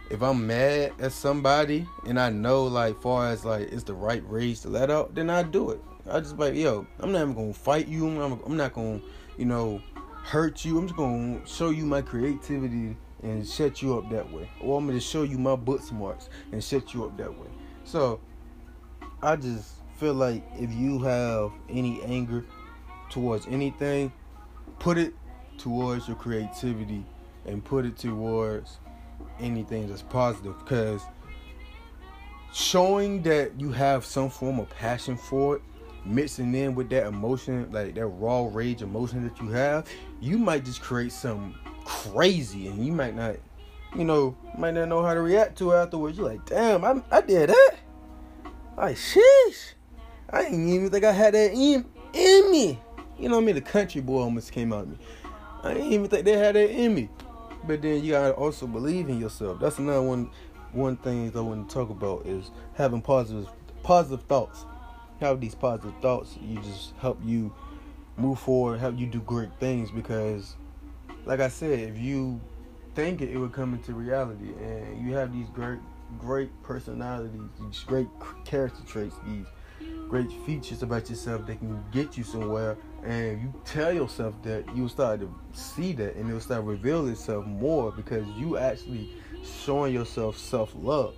if 0.09 0.21
I'm 0.21 0.47
mad 0.47 0.93
at 0.99 1.11
somebody 1.11 1.85
and 2.05 2.17
I 2.17 2.29
know 2.29 2.63
like 2.63 3.01
far 3.01 3.29
as 3.29 3.43
like 3.43 3.71
it's 3.73 3.83
the 3.83 3.93
right 3.93 4.23
rage 4.25 4.61
to 4.61 4.69
let 4.69 4.89
out, 4.89 5.15
then 5.15 5.29
I 5.29 5.43
do 5.43 5.71
it. 5.71 5.81
I 6.09 6.19
just 6.21 6.37
like, 6.37 6.55
yo, 6.55 6.87
I'm 6.99 7.11
not 7.11 7.21
even 7.21 7.33
gonna 7.33 7.53
fight 7.53 7.87
you. 7.87 8.07
I'm, 8.07 8.41
I'm 8.45 8.57
not 8.57 8.73
gonna 8.73 9.01
you 9.41 9.47
know, 9.47 9.81
hurt 10.23 10.63
you. 10.63 10.77
I'm 10.77 10.85
just 10.85 10.95
gonna 10.95 11.41
show 11.47 11.71
you 11.71 11.83
my 11.83 12.03
creativity 12.03 12.95
and 13.23 13.45
set 13.45 13.81
you 13.81 13.97
up 13.97 14.07
that 14.11 14.31
way. 14.31 14.47
Or 14.61 14.77
I'm 14.77 14.85
gonna 14.85 14.99
show 14.99 15.23
you 15.23 15.39
my 15.39 15.55
book 15.55 15.81
smarts 15.81 16.29
and 16.51 16.63
set 16.63 16.93
you 16.93 17.05
up 17.05 17.17
that 17.17 17.35
way. 17.35 17.47
So 17.83 18.19
I 19.23 19.35
just 19.37 19.71
feel 19.97 20.13
like 20.13 20.43
if 20.59 20.71
you 20.71 20.99
have 20.99 21.51
any 21.69 22.03
anger 22.03 22.45
towards 23.09 23.47
anything, 23.47 24.13
put 24.77 24.99
it 24.99 25.15
towards 25.57 26.07
your 26.07 26.17
creativity 26.17 27.03
and 27.47 27.65
put 27.65 27.87
it 27.87 27.97
towards 27.97 28.77
anything 29.39 29.89
that's 29.89 30.03
positive 30.03 30.55
because 30.59 31.01
showing 32.53 33.23
that 33.23 33.59
you 33.59 33.71
have 33.71 34.05
some 34.05 34.29
form 34.29 34.59
of 34.59 34.69
passion 34.69 35.17
for 35.17 35.55
it 35.55 35.63
mixing 36.05 36.53
in 36.55 36.75
with 36.75 36.89
that 36.89 37.07
emotion, 37.07 37.71
like 37.71 37.95
that 37.95 38.05
raw 38.05 38.49
rage 38.51 38.81
emotion 38.81 39.23
that 39.23 39.39
you 39.41 39.49
have, 39.49 39.87
you 40.19 40.37
might 40.37 40.65
just 40.65 40.81
create 40.81 41.11
some 41.11 41.55
crazy, 41.85 42.67
and 42.67 42.85
you 42.85 42.91
might 42.91 43.15
not, 43.15 43.35
you 43.95 44.03
know, 44.03 44.35
might 44.57 44.73
not 44.73 44.87
know 44.87 45.03
how 45.03 45.13
to 45.13 45.21
react 45.21 45.57
to 45.59 45.71
it 45.71 45.75
afterwards. 45.75 46.17
You're 46.17 46.29
like, 46.29 46.45
damn, 46.45 46.83
I, 46.83 47.01
I 47.11 47.21
did 47.21 47.49
that. 47.49 47.75
Like, 48.77 48.95
sheesh, 48.95 49.73
I 50.29 50.43
didn't 50.43 50.69
even 50.69 50.89
think 50.89 51.03
I 51.03 51.11
had 51.11 51.33
that 51.33 51.53
in 51.53 51.85
in 52.13 52.51
me. 52.51 52.79
You 53.19 53.29
know 53.29 53.35
what 53.35 53.43
I 53.43 53.45
mean? 53.45 53.55
The 53.55 53.61
country 53.61 54.01
boy 54.01 54.21
almost 54.21 54.51
came 54.51 54.73
out 54.73 54.83
of 54.83 54.89
me. 54.89 54.97
I 55.63 55.73
didn't 55.73 55.91
even 55.91 56.07
think 56.07 56.25
they 56.25 56.37
had 56.37 56.55
that 56.55 56.71
in 56.71 56.95
me. 56.95 57.09
But 57.67 57.83
then 57.83 58.03
you 58.03 58.13
gotta 58.13 58.33
also 58.33 58.65
believe 58.65 59.09
in 59.09 59.19
yourself. 59.19 59.59
That's 59.59 59.77
another 59.77 60.01
one 60.01 60.31
one 60.71 60.95
thing 60.97 61.31
I 61.35 61.39
want 61.41 61.69
to 61.69 61.73
talk 61.73 61.89
about 61.89 62.25
is 62.25 62.49
having 62.73 63.01
positive 63.01 63.49
positive 63.83 64.25
thoughts 64.25 64.65
have 65.21 65.39
these 65.39 65.55
positive 65.55 65.93
thoughts, 66.01 66.37
you 66.41 66.59
just 66.61 66.93
help 66.99 67.19
you 67.23 67.53
move 68.17 68.39
forward, 68.39 68.79
help 68.79 68.97
you 68.97 69.07
do 69.07 69.21
great 69.21 69.49
things 69.59 69.89
because 69.91 70.55
like 71.25 71.39
I 71.39 71.47
said, 71.47 71.79
if 71.79 71.97
you 71.97 72.41
think 72.95 73.21
it, 73.21 73.29
it 73.29 73.37
would 73.37 73.53
come 73.53 73.73
into 73.73 73.93
reality. 73.93 74.49
And 74.59 75.05
you 75.05 75.13
have 75.13 75.31
these 75.31 75.47
great 75.49 75.79
great 76.19 76.49
personalities, 76.61 77.39
these 77.59 77.79
great 77.81 78.07
character 78.43 78.83
traits, 78.85 79.15
these 79.25 79.45
great 80.09 80.29
features 80.45 80.83
about 80.83 81.09
yourself 81.09 81.47
that 81.47 81.57
can 81.59 81.81
get 81.91 82.17
you 82.17 82.23
somewhere. 82.23 82.75
And 83.05 83.41
you 83.41 83.53
tell 83.63 83.93
yourself 83.93 84.35
that 84.43 84.65
you'll 84.75 84.89
start 84.89 85.21
to 85.21 85.33
see 85.53 85.93
that 85.93 86.15
and 86.15 86.27
it'll 86.27 86.41
start 86.41 86.65
revealing 86.65 87.13
itself 87.13 87.45
more 87.45 87.91
because 87.91 88.25
you 88.37 88.57
actually 88.57 89.09
showing 89.63 89.93
yourself 89.93 90.37
self-love 90.37 91.15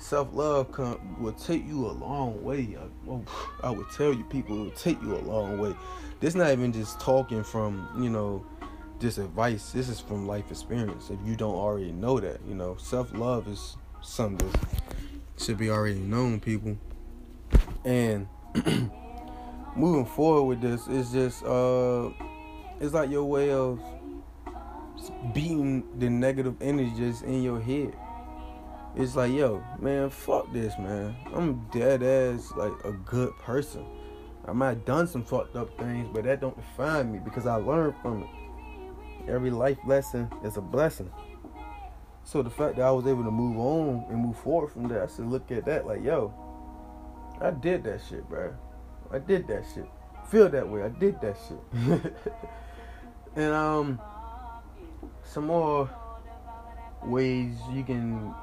self 0.00 0.28
love 0.32 0.76
will 1.18 1.32
take 1.32 1.66
you 1.66 1.86
a 1.86 1.92
long 1.92 2.42
way. 2.42 2.76
I, 2.78 3.10
oh, 3.10 3.24
I 3.62 3.70
would 3.70 3.90
tell 3.90 4.12
you, 4.12 4.24
people, 4.24 4.56
it 4.56 4.64
will 4.64 4.70
take 4.72 5.00
you 5.02 5.16
a 5.16 5.22
long 5.22 5.58
way. 5.58 5.74
This 6.20 6.34
not 6.34 6.50
even 6.50 6.72
just 6.72 7.00
talking 7.00 7.44
from 7.44 7.88
you 7.98 8.10
know 8.10 8.44
this 8.98 9.18
advice. 9.18 9.72
This 9.72 9.88
is 9.88 10.00
from 10.00 10.26
life 10.26 10.50
experience. 10.50 11.10
If 11.10 11.18
you 11.24 11.36
don't 11.36 11.54
already 11.54 11.92
know 11.92 12.20
that, 12.20 12.40
you 12.46 12.54
know, 12.54 12.76
self 12.76 13.12
love 13.14 13.48
is 13.48 13.76
something 14.02 14.50
that 14.50 14.82
should 15.38 15.58
be 15.58 15.70
already 15.70 16.00
known, 16.00 16.40
people. 16.40 16.76
And 17.84 18.28
moving 19.76 20.06
forward 20.06 20.44
with 20.44 20.60
this 20.60 20.86
is 20.88 21.12
just 21.12 21.44
uh, 21.44 22.10
it's 22.80 22.94
like 22.94 23.10
your 23.10 23.24
way 23.24 23.50
of 23.50 23.80
beating 25.32 25.84
the 25.98 26.10
negative 26.10 26.56
energies 26.60 27.22
in 27.22 27.42
your 27.42 27.60
head 27.60 27.94
it's 28.96 29.14
like, 29.16 29.32
yo, 29.32 29.62
man, 29.78 30.10
fuck 30.10 30.52
this, 30.52 30.76
man. 30.78 31.14
I'm 31.32 31.66
dead 31.70 32.02
ass 32.02 32.52
like 32.56 32.72
a 32.84 32.92
good 32.92 33.36
person. 33.38 33.84
I 34.46 34.52
might 34.52 34.70
have 34.70 34.84
done 34.84 35.06
some 35.06 35.24
fucked 35.24 35.54
up 35.54 35.76
things, 35.78 36.08
but 36.12 36.24
that 36.24 36.40
don't 36.40 36.56
define 36.56 37.12
me 37.12 37.20
because 37.24 37.46
I 37.46 37.54
learned 37.54 37.94
from 38.02 38.24
it. 38.24 39.30
Every 39.30 39.50
life 39.50 39.78
lesson 39.86 40.28
is 40.42 40.56
a 40.56 40.60
blessing. 40.60 41.10
So 42.24 42.42
the 42.42 42.50
fact 42.50 42.76
that 42.76 42.82
I 42.82 42.90
was 42.90 43.06
able 43.06 43.24
to 43.24 43.30
move 43.30 43.58
on 43.58 44.06
and 44.08 44.18
move 44.18 44.36
forward 44.38 44.70
from 44.72 44.88
that, 44.88 45.02
I 45.02 45.06
should 45.06 45.26
look 45.26 45.50
at 45.52 45.64
that 45.66 45.86
like, 45.86 46.02
yo, 46.02 46.34
I 47.40 47.50
did 47.50 47.84
that 47.84 48.00
shit, 48.08 48.28
bro. 48.28 48.54
I 49.12 49.18
did 49.18 49.46
that 49.48 49.64
shit. 49.72 49.88
Feel 50.28 50.48
that 50.48 50.68
way. 50.68 50.82
I 50.82 50.88
did 50.88 51.20
that 51.20 51.36
shit. 51.48 52.14
and 53.36 53.52
um, 53.52 54.00
some 55.24 55.46
more 55.46 55.88
ways 57.02 57.56
you 57.72 57.82
can 57.82 58.34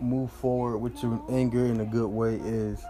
move 0.00 0.30
forward 0.30 0.78
with 0.78 1.02
your 1.02 1.22
anger 1.30 1.66
in 1.66 1.80
a 1.80 1.84
good 1.84 2.08
way 2.08 2.36
is 2.36 2.82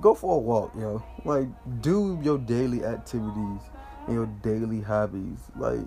go 0.00 0.14
for 0.14 0.36
a 0.36 0.38
walk, 0.38 0.72
yo. 0.76 1.02
Like 1.24 1.48
do 1.80 2.18
your 2.22 2.38
daily 2.38 2.84
activities 2.84 3.60
and 4.06 4.14
your 4.14 4.26
daily 4.42 4.80
hobbies. 4.80 5.38
Like, 5.56 5.80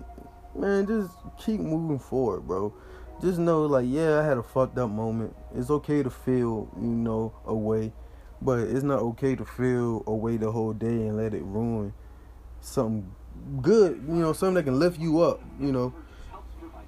man, 0.54 0.86
just 0.86 1.10
keep 1.38 1.60
moving 1.60 1.98
forward, 1.98 2.46
bro. 2.46 2.72
Just 3.20 3.38
know, 3.38 3.66
like, 3.66 3.86
yeah, 3.88 4.18
I 4.18 4.24
had 4.24 4.36
a 4.36 4.42
fucked 4.42 4.78
up 4.78 4.90
moment. 4.90 5.34
It's 5.54 5.70
okay 5.70 6.02
to 6.02 6.10
feel, 6.10 6.68
you 6.76 6.88
know, 6.88 7.32
away, 7.46 7.92
but 8.40 8.60
it's 8.60 8.82
not 8.82 8.98
okay 9.00 9.36
to 9.36 9.44
feel 9.44 10.02
away 10.06 10.36
the 10.38 10.50
whole 10.50 10.72
day 10.72 10.86
and 10.86 11.16
let 11.16 11.34
it 11.34 11.42
ruin 11.42 11.92
something 12.60 13.10
good, 13.60 14.04
you 14.08 14.14
know, 14.14 14.32
something 14.32 14.54
that 14.54 14.64
can 14.64 14.78
lift 14.78 14.98
you 14.98 15.20
up, 15.20 15.40
you 15.60 15.72
know. 15.72 15.94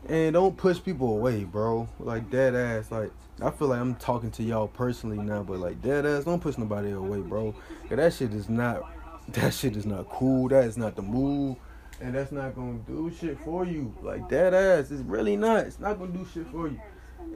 And 0.08 0.34
don't 0.34 0.56
push 0.56 0.82
people 0.82 1.08
away, 1.16 1.44
bro. 1.44 1.88
Like 1.98 2.30
dead 2.30 2.54
ass. 2.54 2.90
Like 2.90 3.10
I 3.40 3.50
feel 3.50 3.68
like 3.68 3.80
I'm 3.80 3.94
talking 3.96 4.30
to 4.32 4.42
y'all 4.42 4.68
personally 4.68 5.18
now, 5.18 5.42
but 5.42 5.58
like 5.58 5.80
dead 5.82 6.04
ass, 6.04 6.24
don't 6.24 6.40
push 6.40 6.58
nobody 6.58 6.90
away, 6.92 7.20
bro. 7.20 7.54
Cause 7.88 7.96
that 7.96 8.12
shit 8.12 8.34
is 8.34 8.48
not 8.48 8.90
that 9.28 9.54
shit 9.54 9.76
is 9.76 9.86
not 9.86 10.08
cool. 10.10 10.48
That 10.48 10.64
is 10.64 10.76
not 10.76 10.96
the 10.96 11.02
move. 11.02 11.56
And 12.00 12.14
that's 12.14 12.32
not 12.32 12.54
gonna 12.54 12.78
do 12.86 13.10
shit 13.18 13.38
for 13.40 13.64
you. 13.64 13.94
Like 14.02 14.28
dead 14.28 14.52
ass. 14.52 14.90
It's 14.90 15.02
really 15.02 15.36
not. 15.36 15.66
It's 15.66 15.80
not 15.80 15.98
gonna 15.98 16.12
do 16.12 16.26
shit 16.32 16.46
for 16.48 16.68
you. 16.68 16.80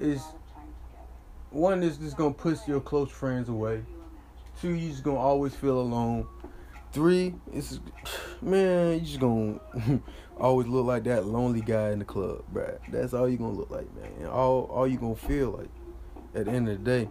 It's 0.00 0.24
one 1.50 1.82
is 1.82 1.96
just 1.96 2.16
gonna 2.16 2.34
push 2.34 2.58
your 2.66 2.80
close 2.80 3.10
friends 3.10 3.48
away. 3.48 3.82
Two, 4.60 4.74
you 4.74 4.90
just 4.90 5.04
gonna 5.04 5.18
always 5.18 5.54
feel 5.54 5.80
alone. 5.80 6.26
Three, 6.92 7.34
it's 7.52 7.80
man, 8.42 8.94
you 8.94 9.00
just 9.00 9.20
gonna 9.20 9.60
always 10.38 10.66
look 10.66 10.86
like 10.86 11.04
that 11.04 11.26
lonely 11.26 11.60
guy 11.60 11.90
in 11.90 11.98
the 11.98 12.04
club, 12.04 12.44
bruh. 12.52 12.78
That's 12.90 13.14
all 13.14 13.28
you 13.28 13.36
gonna 13.36 13.52
look 13.52 13.70
like, 13.70 13.86
man. 13.94 14.28
All 14.28 14.64
all 14.64 14.86
you 14.86 14.98
gonna 14.98 15.16
feel 15.16 15.50
like 15.50 15.68
at 16.34 16.46
the 16.46 16.52
end 16.52 16.68
of 16.68 16.82
the 16.82 16.84
day. 16.84 17.08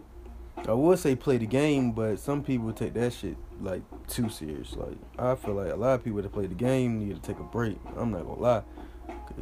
I 0.68 0.74
would 0.74 0.98
say 0.98 1.16
play 1.16 1.38
the 1.38 1.46
game, 1.46 1.92
but 1.92 2.18
some 2.18 2.44
people 2.44 2.74
take 2.74 2.96
that 2.96 3.14
shit 3.14 3.38
like 3.62 3.84
too 4.08 4.30
serious. 4.30 4.76
Like 4.76 4.98
I 5.18 5.36
feel 5.36 5.54
like 5.54 5.72
a 5.72 5.76
lot 5.76 5.94
of 5.96 6.04
people 6.04 6.22
that 6.22 6.32
play 6.32 6.48
the 6.48 6.56
game 6.56 7.00
need 7.00 7.16
to 7.16 7.22
take 7.22 7.40
a 7.40 7.44
break. 7.44 7.78
I'm 7.96 8.12
not 8.12 8.26
gonna 8.26 8.42
lie. 8.42 8.64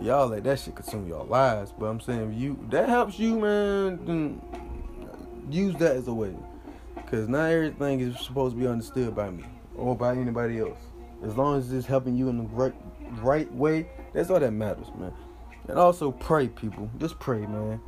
Y'all 0.02 0.28
let 0.28 0.44
that 0.44 0.60
shit 0.60 0.76
consume 0.76 1.08
y'all 1.08 1.26
lives. 1.26 1.74
But 1.78 1.86
I'm 1.86 2.02
saying 2.02 2.34
you 2.34 2.60
that 2.70 2.90
helps 2.90 3.18
you, 3.18 3.40
man, 3.40 4.42
use 5.50 5.76
that 5.78 5.96
as 5.96 6.08
a 6.08 6.14
way. 6.14 6.36
Cause 7.08 7.30
not 7.30 7.52
everything 7.52 8.02
is 8.02 8.20
supposed 8.20 8.56
to 8.56 8.62
be 8.62 8.68
understood 8.68 9.16
by 9.16 9.30
me 9.30 9.46
or 9.78 9.96
by 9.96 10.16
anybody 10.16 10.60
else. 10.60 10.80
As 11.26 11.36
long 11.36 11.58
as 11.58 11.72
it's 11.74 11.88
helping 11.88 12.16
you 12.16 12.30
in 12.30 12.38
the 12.38 12.44
right 12.44 12.74
right 13.22 13.52
way, 13.54 13.88
that's 14.14 14.30
all 14.30 14.40
that 14.40 14.52
matters, 14.52 14.88
man. 14.98 15.14
And 15.68 15.80
also 15.80 16.12
pray, 16.12 16.48
people. 16.48 16.90
Just 17.00 17.20
pray, 17.20 17.40
man. 17.40 17.82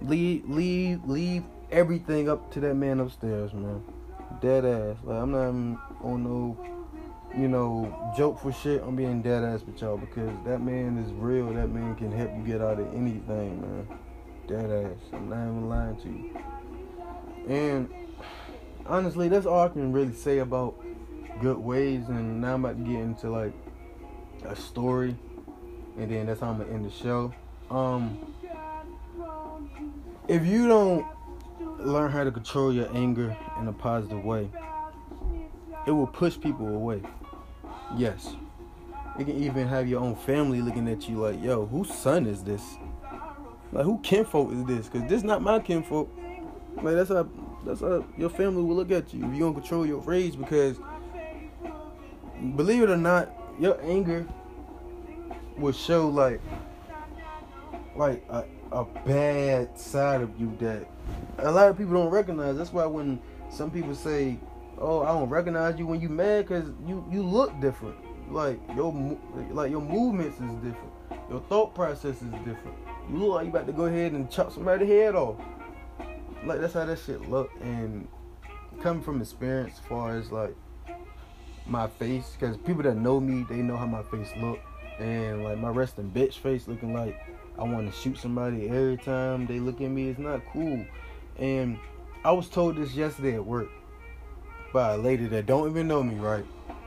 Leave 0.00 0.48
leave 0.48 1.04
leave 1.04 1.44
everything 1.70 2.28
up 2.28 2.50
to 2.52 2.60
that 2.60 2.74
man 2.74 3.00
upstairs, 3.00 3.52
man. 3.52 3.82
Dead 4.40 4.64
ass. 4.64 4.96
Like 5.04 5.22
I'm 5.22 5.30
not 5.30 5.48
on 6.02 6.24
no 6.24 6.74
you 7.36 7.48
know, 7.48 8.12
joke 8.16 8.40
for 8.40 8.52
shit. 8.52 8.82
I'm 8.82 8.94
being 8.94 9.20
dead 9.20 9.42
ass 9.42 9.62
with 9.62 9.80
y'all 9.80 9.96
because 9.96 10.30
that 10.46 10.60
man 10.60 10.98
is 10.98 11.12
real. 11.12 11.52
That 11.52 11.68
man 11.68 11.96
can 11.96 12.12
help 12.12 12.30
you 12.36 12.44
get 12.44 12.60
out 12.60 12.78
of 12.78 12.94
anything, 12.94 13.60
man. 13.60 13.88
Dead 14.46 14.70
ass. 14.70 14.98
I'm 15.12 15.28
not 15.28 15.42
even 15.42 15.68
lying 15.68 15.96
to 15.96 16.08
you. 16.08 16.38
And 17.48 17.88
honestly, 18.86 19.28
that's 19.28 19.46
all 19.46 19.64
I 19.64 19.68
can 19.68 19.92
really 19.92 20.14
say 20.14 20.38
about 20.38 20.76
good 21.40 21.58
ways. 21.58 22.08
And 22.08 22.40
now 22.40 22.54
I'm 22.54 22.64
about 22.64 22.78
to 22.78 22.90
get 22.90 23.00
into 23.00 23.30
like 23.30 23.52
a 24.44 24.56
story, 24.56 25.16
and 25.98 26.10
then 26.10 26.26
that's 26.26 26.40
how 26.40 26.50
I'm 26.50 26.58
gonna 26.58 26.72
end 26.72 26.84
the 26.84 26.90
show. 26.90 27.32
Um, 27.70 28.18
if 30.28 30.44
you 30.46 30.68
don't 30.68 31.06
learn 31.78 32.10
how 32.10 32.24
to 32.24 32.30
control 32.30 32.72
your 32.72 32.88
anger 32.94 33.36
in 33.60 33.68
a 33.68 33.72
positive 33.72 34.24
way, 34.24 34.48
it 35.86 35.90
will 35.90 36.06
push 36.06 36.38
people 36.40 36.68
away. 36.68 37.02
Yes. 37.96 38.34
You 39.18 39.24
can 39.24 39.42
even 39.42 39.68
have 39.68 39.86
your 39.86 40.00
own 40.00 40.16
family 40.16 40.60
looking 40.60 40.88
at 40.88 41.08
you 41.08 41.18
like, 41.18 41.42
yo, 41.42 41.66
whose 41.66 41.92
son 41.92 42.26
is 42.26 42.42
this? 42.42 42.62
Like, 43.70 43.84
who 43.84 44.00
kinfolk 44.02 44.52
is 44.52 44.64
this? 44.64 44.88
Because 44.88 45.08
this 45.08 45.22
not 45.22 45.42
my 45.42 45.58
kinfolk. 45.58 46.10
Like, 46.76 46.94
that's 46.94 47.10
how, 47.10 47.28
that's 47.64 47.80
how 47.80 48.04
your 48.16 48.30
family 48.30 48.62
will 48.62 48.74
look 48.74 48.90
at 48.90 49.14
you 49.14 49.24
if 49.26 49.32
you 49.34 49.40
don't 49.40 49.54
control 49.54 49.86
your 49.86 49.98
rage. 50.00 50.36
Because, 50.38 50.78
believe 52.52 52.82
it 52.82 52.90
or 52.90 52.96
not, 52.96 53.30
your 53.58 53.80
anger 53.82 54.26
will 55.56 55.72
show, 55.72 56.08
like, 56.08 56.40
like 57.96 58.24
a, 58.28 58.44
a 58.72 58.84
bad 58.84 59.78
side 59.78 60.20
of 60.20 60.38
you 60.38 60.56
that 60.60 60.86
a 61.38 61.50
lot 61.50 61.68
of 61.68 61.78
people 61.78 61.94
don't 61.94 62.10
recognize. 62.10 62.56
That's 62.56 62.72
why 62.72 62.86
when 62.86 63.20
some 63.50 63.70
people 63.70 63.94
say, 63.94 64.38
"Oh, 64.78 65.02
I 65.02 65.08
don't 65.08 65.28
recognize 65.28 65.78
you 65.78 65.86
when 65.86 66.00
you 66.00 66.08
mad," 66.08 66.46
because 66.46 66.70
you 66.86 67.04
you 67.10 67.22
look 67.22 67.58
different. 67.60 67.96
Like 68.30 68.58
your 68.74 68.92
like 69.50 69.70
your 69.70 69.80
movements 69.80 70.36
is 70.40 70.54
different. 70.56 70.92
Your 71.30 71.40
thought 71.48 71.74
process 71.74 72.22
is 72.22 72.30
different. 72.44 72.76
You 73.10 73.18
look 73.18 73.34
like 73.34 73.44
you 73.44 73.50
about 73.50 73.66
to 73.66 73.72
go 73.72 73.84
ahead 73.84 74.12
and 74.12 74.30
chop 74.30 74.52
somebody's 74.52 74.88
head 74.88 75.14
off. 75.14 75.36
Like 76.44 76.60
that's 76.60 76.74
how 76.74 76.84
that 76.84 76.98
shit 76.98 77.28
look. 77.28 77.50
And 77.60 78.08
coming 78.82 79.02
from 79.02 79.20
experience, 79.20 79.74
as 79.74 79.86
far 79.86 80.16
as 80.16 80.32
like 80.32 80.54
my 81.66 81.86
face, 81.86 82.36
because 82.38 82.56
people 82.58 82.82
that 82.82 82.96
know 82.96 83.20
me, 83.20 83.44
they 83.48 83.56
know 83.56 83.76
how 83.76 83.86
my 83.86 84.02
face 84.02 84.30
look, 84.40 84.60
and 84.98 85.42
like 85.44 85.58
my 85.58 85.70
resting 85.70 86.10
bitch 86.10 86.34
face 86.38 86.68
looking 86.68 86.94
like 86.94 87.18
I 87.58 87.62
want 87.62 87.90
to 87.90 87.98
shoot 87.98 88.18
somebody 88.18 88.68
every 88.68 88.96
time 88.96 89.46
they 89.46 89.60
look 89.60 89.80
at 89.80 89.88
me. 89.88 90.08
It's 90.08 90.18
not 90.18 90.42
cool. 90.52 90.84
And 91.38 91.78
I 92.24 92.32
was 92.32 92.48
told 92.48 92.76
this 92.76 92.94
yesterday 92.94 93.34
at 93.34 93.44
work 93.44 93.68
by 94.72 94.94
a 94.94 94.98
lady 94.98 95.26
that 95.26 95.46
don't 95.46 95.70
even 95.70 95.86
know 95.86 96.02
me, 96.02 96.16
right? 96.16 96.44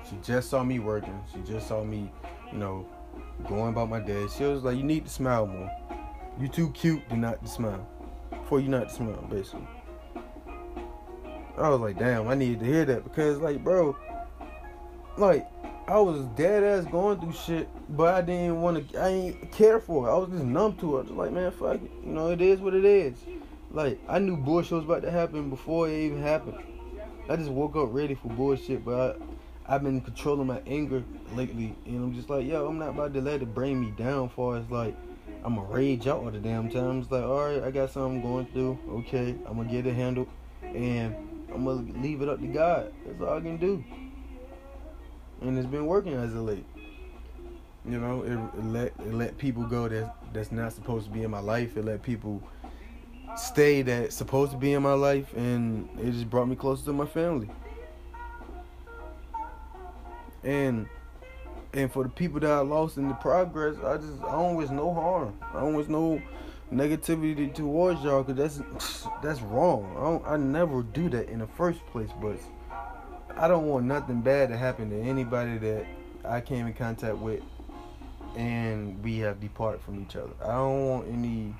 She 0.09 0.17
just 0.23 0.49
saw 0.49 0.63
me 0.63 0.79
working. 0.79 1.19
She 1.33 1.39
just 1.41 1.67
saw 1.67 1.83
me, 1.83 2.11
you 2.51 2.57
know, 2.57 2.85
going 3.47 3.69
about 3.69 3.89
my 3.89 3.99
day. 3.99 4.25
She 4.37 4.43
was 4.43 4.63
like, 4.63 4.77
"You 4.77 4.83
need 4.83 5.05
to 5.05 5.11
smile 5.11 5.47
more. 5.47 5.71
You 6.39 6.47
too 6.47 6.69
cute 6.71 7.07
to 7.09 7.15
not 7.15 7.41
to 7.43 7.47
smile. 7.49 7.87
For 8.47 8.59
you 8.59 8.69
not 8.69 8.89
to 8.89 8.95
smile, 8.95 9.25
basically." 9.29 9.67
I 11.57 11.69
was 11.69 11.79
like, 11.79 11.97
"Damn, 11.97 12.27
I 12.27 12.35
needed 12.35 12.59
to 12.59 12.65
hear 12.65 12.85
that 12.85 13.03
because, 13.03 13.39
like, 13.39 13.63
bro, 13.63 13.95
like." 15.17 15.47
I 15.87 15.99
was 15.99 16.25
dead 16.35 16.65
ass 16.65 16.83
going 16.91 17.17
through 17.17 17.31
shit, 17.31 17.69
but 17.95 18.13
I 18.13 18.21
didn't 18.21 18.61
want 18.61 18.91
to. 18.91 18.99
I 18.99 19.07
ain't 19.07 19.51
care 19.53 19.79
for 19.79 20.05
it. 20.05 20.11
I 20.11 20.17
was 20.17 20.29
just 20.29 20.43
numb 20.43 20.75
to 20.79 20.97
it. 20.97 21.03
Was 21.03 21.11
like, 21.11 21.31
man, 21.31 21.49
fuck 21.49 21.75
it. 21.75 21.91
You 22.03 22.11
know, 22.11 22.29
it 22.29 22.41
is 22.41 22.59
what 22.59 22.73
it 22.73 22.83
is. 22.83 23.15
Like 23.71 23.97
I 24.09 24.19
knew 24.19 24.35
bullshit 24.35 24.73
was 24.73 24.83
about 24.83 25.03
to 25.03 25.11
happen 25.11 25.49
before 25.49 25.87
it 25.87 25.97
even 25.97 26.21
happened. 26.21 26.57
I 27.29 27.37
just 27.37 27.49
woke 27.49 27.77
up 27.77 27.87
ready 27.93 28.15
for 28.15 28.27
bullshit, 28.27 28.83
but 28.83 29.17
I, 29.65 29.75
I've 29.75 29.83
been 29.83 30.01
controlling 30.01 30.47
my 30.47 30.61
anger 30.67 31.03
lately, 31.35 31.73
and 31.85 32.03
I'm 32.03 32.13
just 32.13 32.29
like, 32.29 32.45
yo, 32.45 32.67
I'm 32.67 32.79
not 32.79 32.89
about 32.89 33.13
to 33.13 33.21
let 33.21 33.41
it 33.41 33.53
bring 33.53 33.79
me 33.79 33.91
down. 33.91 34.27
Far 34.27 34.57
as 34.57 34.69
like, 34.69 34.93
I'm 35.45 35.55
gonna 35.55 35.69
rage 35.69 36.05
out 36.05 36.19
all 36.19 36.31
the 36.31 36.39
damn 36.39 36.69
time. 36.69 36.83
I'm 36.83 37.01
like, 37.09 37.23
all 37.23 37.45
right, 37.45 37.63
I 37.63 37.71
got 37.71 37.91
something 37.91 38.21
going 38.21 38.47
through. 38.47 38.77
Okay, 38.89 39.35
I'm 39.47 39.55
gonna 39.55 39.71
get 39.71 39.87
it 39.87 39.95
handled, 39.95 40.27
and 40.61 41.15
I'm 41.53 41.63
gonna 41.63 42.01
leave 42.01 42.21
it 42.21 42.27
up 42.27 42.41
to 42.41 42.47
God. 42.47 42.91
That's 43.05 43.21
all 43.21 43.37
I 43.37 43.39
can 43.39 43.55
do 43.55 43.85
and 45.41 45.57
it's 45.57 45.67
been 45.67 45.85
working 45.85 46.13
as 46.13 46.33
of 46.33 46.41
late. 46.41 46.65
You 47.85 47.99
know, 47.99 48.21
it, 48.23 48.33
it, 48.33 48.65
let 48.65 48.87
it 48.99 49.13
let 49.13 49.37
people 49.37 49.63
go 49.63 49.87
that 49.87 50.15
that's 50.33 50.51
not 50.51 50.73
supposed 50.73 51.05
to 51.05 51.11
be 51.11 51.23
in 51.23 51.31
my 51.31 51.39
life. 51.39 51.77
It 51.77 51.85
let 51.85 52.03
people 52.03 52.43
stay 53.37 53.81
that's 53.81 54.15
supposed 54.15 54.51
to 54.51 54.57
be 54.57 54.73
in 54.73 54.83
my 54.83 54.93
life, 54.93 55.33
and 55.35 55.87
it 55.99 56.11
just 56.11 56.29
brought 56.29 56.47
me 56.47 56.55
closer 56.55 56.83
to 56.85 56.93
my 56.93 57.05
family. 57.05 57.49
And 60.43 60.87
and 61.73 61.91
for 61.91 62.03
the 62.03 62.09
people 62.09 62.39
that 62.41 62.51
I 62.51 62.59
lost 62.59 62.97
in 62.97 63.07
the 63.07 63.13
progress, 63.15 63.77
I 63.83 63.97
just 63.97 64.21
I 64.23 64.31
don't 64.31 64.55
wish 64.55 64.69
no 64.69 64.93
harm. 64.93 65.37
I 65.53 65.61
don't 65.61 65.75
wish 65.75 65.87
no 65.87 66.21
negativity 66.73 67.53
towards 67.53 68.03
y'all, 68.03 68.23
cause 68.23 68.35
that's 68.35 69.07
that's 69.23 69.41
wrong. 69.41 70.21
I 70.25 70.33
I 70.33 70.37
never 70.37 70.83
do 70.83 71.09
that 71.09 71.29
in 71.29 71.39
the 71.39 71.47
first 71.47 71.85
place, 71.87 72.09
but 72.21 72.37
I 73.39 73.47
don't 73.47 73.67
want 73.67 73.85
nothing 73.85 74.21
bad 74.21 74.49
to 74.49 74.57
happen 74.57 74.89
to 74.89 74.99
anybody 74.99 75.59
that 75.59 75.85
I 76.25 76.41
came 76.41 76.65
in 76.65 76.73
contact 76.73 77.17
with 77.17 77.43
and 78.35 79.03
we 79.03 79.19
have 79.19 79.39
departed 79.39 79.81
from 79.81 80.01
each 80.01 80.15
other. 80.15 80.31
I 80.43 80.53
don't 80.53 80.87
want 80.87 81.07
any 81.07 81.55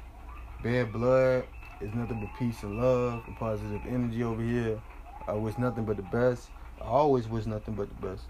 bad 0.63 0.92
blood. 0.92 1.44
It's 1.80 1.94
nothing 1.94 2.20
but 2.20 2.40
peace 2.40 2.63
and 2.63 2.82
love 2.82 3.22
and 3.28 3.38
positive 3.38 3.82
energy 3.88 4.24
over 4.24 4.42
here. 4.42 4.82
I 5.28 5.34
wish 5.34 5.60
nothing 5.60 5.86
but 5.86 5.98
the 5.98 6.04
best. 6.04 6.50
I 6.82 6.86
always 6.86 7.28
wish 7.28 7.46
nothing 7.46 7.76
but 7.76 7.90
the 7.90 8.08
best. 8.08 8.24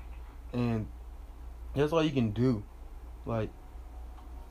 And 0.52 0.86
that's 1.74 1.94
all 1.94 2.04
you 2.04 2.12
can 2.12 2.32
do. 2.32 2.62
Like, 3.26 3.50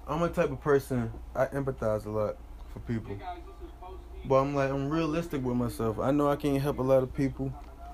I'm 0.09 0.22
a 0.22 0.30
type 0.30 0.50
of 0.50 0.62
person 0.62 1.12
I 1.35 1.46
empathize 1.46 2.06
a 2.06 2.11
lot 2.11 2.38
for 2.72 2.78
people. 2.80 3.18
But 4.24 4.37
I'm 4.37 4.54
like 4.54 4.70
I'm 4.70 4.88
realistic 4.88 5.44
with 5.44 5.56
myself. 5.56 5.98
I 5.98 6.12
know 6.12 6.30
I 6.30 6.37
can't 6.37 6.62
help 6.62 6.78
a 6.78 6.82
lot 6.82 7.02
of 7.02 7.14
people 7.14 7.52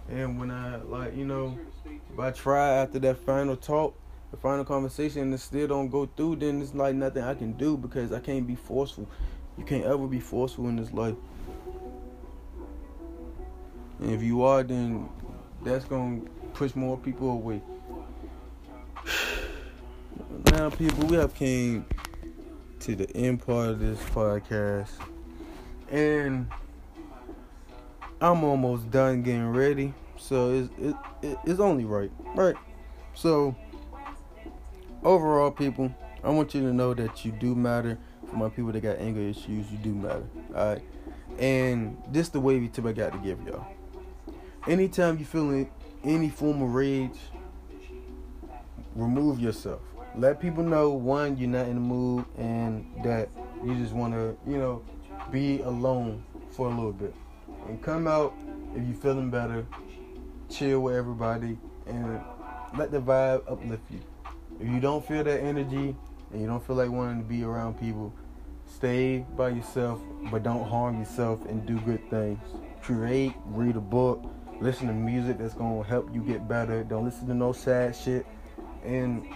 and 0.09 0.39
when 0.39 0.51
I 0.51 0.77
like, 0.77 1.17
you 1.17 1.25
know, 1.25 1.59
if 1.85 2.19
I 2.19 2.31
try 2.31 2.75
after 2.75 2.99
that 3.01 3.19
final 3.19 3.57
talk, 3.57 3.99
the 4.31 4.37
final 4.37 4.65
conversation 4.65 5.23
and 5.23 5.35
it 5.35 5.39
still 5.39 5.69
don't 5.69 5.89
go 5.89 6.07
through, 6.07 6.37
then 6.37 6.61
it's 6.61 6.75
like 6.75 6.95
nothing 6.95 7.23
I 7.23 7.35
can 7.35 7.53
do 7.53 7.77
because 7.77 8.13
I 8.13 8.21
can't 8.21 8.47
be 8.47 8.55
forceful. 8.55 9.09
You 9.59 9.65
can't 9.65 9.85
ever 9.85 10.07
be 10.07 10.21
forceful 10.21 10.69
in 10.69 10.77
this 10.77 10.93
life. 10.93 11.15
And 14.01 14.11
if 14.11 14.23
you 14.23 14.43
are, 14.43 14.63
then 14.63 15.09
that's 15.63 15.85
gonna 15.85 16.23
push 16.55 16.75
more 16.75 16.97
people 16.97 17.31
away. 17.31 17.63
Now, 20.53 20.69
people, 20.69 21.07
we 21.07 21.17
have 21.17 21.35
came 21.35 21.87
to 22.81 22.95
the 22.95 23.11
end 23.17 23.45
part 23.47 23.71
of 23.71 23.81
this 23.81 23.99
podcast, 24.11 24.91
and 25.91 26.47
I'm 28.23 28.45
almost 28.45 28.89
done 28.89 29.23
getting 29.23 29.49
ready, 29.49 29.93
so 30.17 30.53
it's 30.53 30.71
it, 30.79 30.95
it, 31.23 31.39
it's 31.45 31.59
only 31.59 31.85
right, 31.85 32.13
right? 32.37 32.55
So 33.15 33.57
overall, 35.03 35.51
people, 35.51 35.93
I 36.23 36.31
want 36.31 36.55
you 36.55 36.61
to 36.61 36.73
know 36.73 36.95
that 36.95 37.25
you 37.25 37.33
do 37.33 37.57
matter. 37.57 37.99
For 38.29 38.37
my 38.37 38.49
people 38.49 38.71
that 38.71 38.81
got 38.81 38.99
anger 38.99 39.21
issues, 39.21 39.73
you 39.73 39.79
do 39.79 39.93
matter. 39.93 40.25
All 40.55 40.67
right, 40.67 40.83
and 41.41 42.01
this 42.11 42.29
the 42.29 42.39
wavy 42.39 42.69
tip 42.69 42.87
I 42.87 42.93
got 42.93 43.11
to 43.11 43.19
give 43.19 43.45
y'all. 43.45 43.67
Anytime 44.69 45.19
you 45.19 45.25
feeling 45.25 45.69
any 46.05 46.29
form 46.29 46.63
of 46.63 46.75
rage, 46.75 47.19
remove 48.95 49.41
yourself. 49.41 49.81
Let 50.15 50.39
people 50.39 50.63
know 50.63 50.91
one 50.91 51.37
you're 51.39 51.49
not 51.49 51.67
in 51.67 51.75
the 51.75 51.81
mood 51.81 52.25
and 52.39 52.89
that 53.03 53.31
you 53.65 53.75
just 53.75 53.93
want 53.93 54.15
to, 54.15 54.37
you 54.49 54.59
know, 54.59 54.85
be 55.33 55.61
alone 55.63 56.23
for 56.53 56.69
a 56.69 56.71
little 56.71 56.93
bit 56.93 57.13
and 57.69 57.83
come 57.83 58.07
out 58.07 58.35
if 58.75 58.87
you're 58.87 58.97
feeling 58.97 59.31
better. 59.31 59.67
Chill 60.49 60.81
with 60.81 60.95
everybody 60.95 61.57
and 61.87 62.21
let 62.77 62.91
the 62.91 63.01
vibe 63.01 63.43
uplift 63.51 63.83
you. 63.91 64.01
If 64.61 64.69
you 64.69 64.81
don't 64.81 65.07
feel 65.07 65.25
that 65.25 65.41
energy 65.41 65.97
and 66.31 66.41
you 66.41 66.47
don't 66.47 66.65
feel 66.67 66.77
like 66.77 66.91
wanting 66.91 67.23
to 67.23 67.29
be 67.29 67.43
around 67.43 67.79
people, 67.81 68.13
stay 68.67 69.25
by 69.37 69.51
yourself, 69.51 70.01
but 70.31 70.43
don't 70.43 70.69
harm 70.69 70.99
yourself 70.99 71.45
and 71.47 71.67
do 71.67 71.79
good 71.81 72.09
things. 72.11 72.39
Create, 72.83 73.35
read 73.47 73.77
a 73.77 73.81
book, 73.81 74.25
listen 74.61 74.87
to 74.87 74.93
music 74.93 75.39
that's 75.39 75.55
gonna 75.55 75.83
help 75.83 76.13
you 76.15 76.23
get 76.23 76.49
better. 76.49 76.85
Don't 76.85 77.05
listen 77.05 77.27
to 77.29 77.35
no 77.35 77.53
sad 77.53 77.97
shit, 77.97 78.27
and 78.85 79.27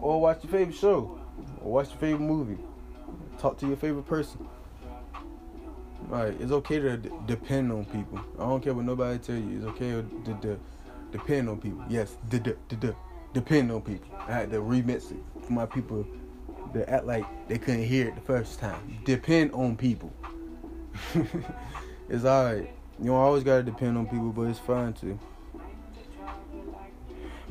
or 0.00 0.20
watch 0.20 0.44
your 0.44 0.52
favorite 0.52 0.76
show, 0.76 1.20
or 1.60 1.72
watch 1.72 1.88
your 1.90 1.98
favorite 1.98 2.20
movie. 2.20 2.58
Talk 3.38 3.58
to 3.58 3.66
your 3.66 3.76
favorite 3.76 4.06
person. 4.06 4.48
Right, 6.08 6.34
it's 6.40 6.52
okay 6.52 6.78
to 6.78 6.96
d- 6.96 7.10
depend 7.26 7.70
on 7.70 7.84
people. 7.84 8.18
I 8.38 8.42
don't 8.44 8.62
care 8.62 8.72
what 8.72 8.86
nobody 8.86 9.18
tell 9.18 9.36
you. 9.36 9.58
It's 9.58 9.66
okay 9.66 9.90
to, 9.90 10.02
to, 10.24 10.40
to 10.40 10.60
depend 11.12 11.50
on 11.50 11.60
people. 11.60 11.84
Yes, 11.90 12.16
d- 12.30 12.38
d- 12.38 12.54
d- 12.80 12.92
depend 13.34 13.70
on 13.70 13.82
people. 13.82 14.08
I 14.26 14.32
had 14.32 14.50
to 14.52 14.60
remix 14.60 15.10
it 15.10 15.18
for 15.44 15.52
my 15.52 15.66
people 15.66 16.06
that 16.72 16.88
act 16.88 17.04
like 17.04 17.26
they 17.48 17.58
couldn't 17.58 17.84
hear 17.84 18.08
it 18.08 18.14
the 18.14 18.22
first 18.22 18.58
time. 18.58 18.98
Depend 19.04 19.52
on 19.52 19.76
people. 19.76 20.10
it's 22.08 22.24
alright. 22.24 22.70
You 22.98 23.06
don't 23.06 23.16
always 23.16 23.44
gotta 23.44 23.62
depend 23.62 23.98
on 23.98 24.06
people, 24.06 24.30
but 24.30 24.42
it's 24.42 24.58
fine 24.58 24.94
too. 24.94 25.18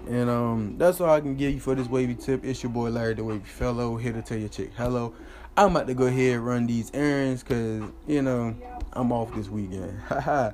And 0.10 0.30
um, 0.32 0.76
that's 0.80 1.00
all 1.00 1.12
I 1.12 1.20
can 1.22 1.36
give 1.36 1.54
you 1.54 1.60
for 1.60 1.76
this 1.76 1.88
wavy 1.88 2.15
tip. 2.15 2.43
It's 2.43 2.63
your 2.63 2.72
boy 2.72 2.89
Larry 2.89 3.13
the 3.13 3.24
Wavey 3.24 3.46
Fellow 3.46 3.98
here 3.98 4.13
to 4.13 4.24
tell 4.24 4.38
your 4.38 4.50
chick 4.50 4.72
hello. 4.76 5.13
I'm 5.58 5.76
about 5.76 5.88
to 5.88 5.96
go 5.96 6.06
ahead 6.06 6.36
and 6.36 6.46
run 6.46 6.67
these 6.67 6.91
errands 6.93 7.41
because 7.41 7.82
you 8.06 8.22
know 8.22 8.56
I'm 8.93 9.12
off 9.12 9.34
this 9.34 9.50
weekend. 9.50 10.00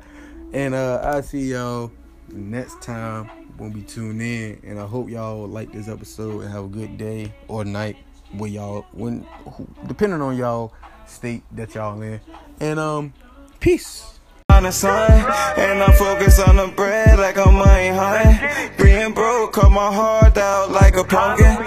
and 0.54 0.74
uh, 0.74 1.02
I 1.04 1.20
see 1.20 1.52
y'all 1.52 1.92
next 2.30 2.82
time 2.82 3.26
when 3.58 3.74
we 3.74 3.82
tune 3.82 4.22
in. 4.22 4.62
And 4.64 4.80
I 4.80 4.86
hope 4.86 5.10
y'all 5.10 5.46
like 5.46 5.74
this 5.74 5.90
episode 5.90 6.44
and 6.44 6.52
have 6.54 6.64
a 6.64 6.70
good 6.70 6.98
day 6.98 7.34
or 7.50 7.66
night 7.66 7.98
with 8.38 8.52
y'all 8.52 8.86
when 8.94 9.28
depending 9.88 10.22
on 10.22 10.38
y'all 10.38 10.74
state 11.06 11.44
that 11.52 11.76
y'all 11.76 12.02
in. 12.02 12.22
And 12.62 12.80
um, 12.80 13.14
peace 13.60 14.20
on 14.50 14.64
the 14.64 14.72
sun, 14.72 15.12
and 15.58 15.84
I'm 15.84 15.94
focused 15.98 16.40
on 16.48 16.56
the 16.56 16.68
bread 16.68 17.20
like 17.20 17.38
I'm 17.38 17.56
money 17.56 17.90
high. 17.90 18.72
Being 18.78 19.14
broke, 19.14 19.52
cut 19.52 19.70
my 19.70 19.94
heart 19.94 20.38
out 20.38 20.72
like 20.72 20.96
a 20.96 21.04
pumpkin. 21.04 21.58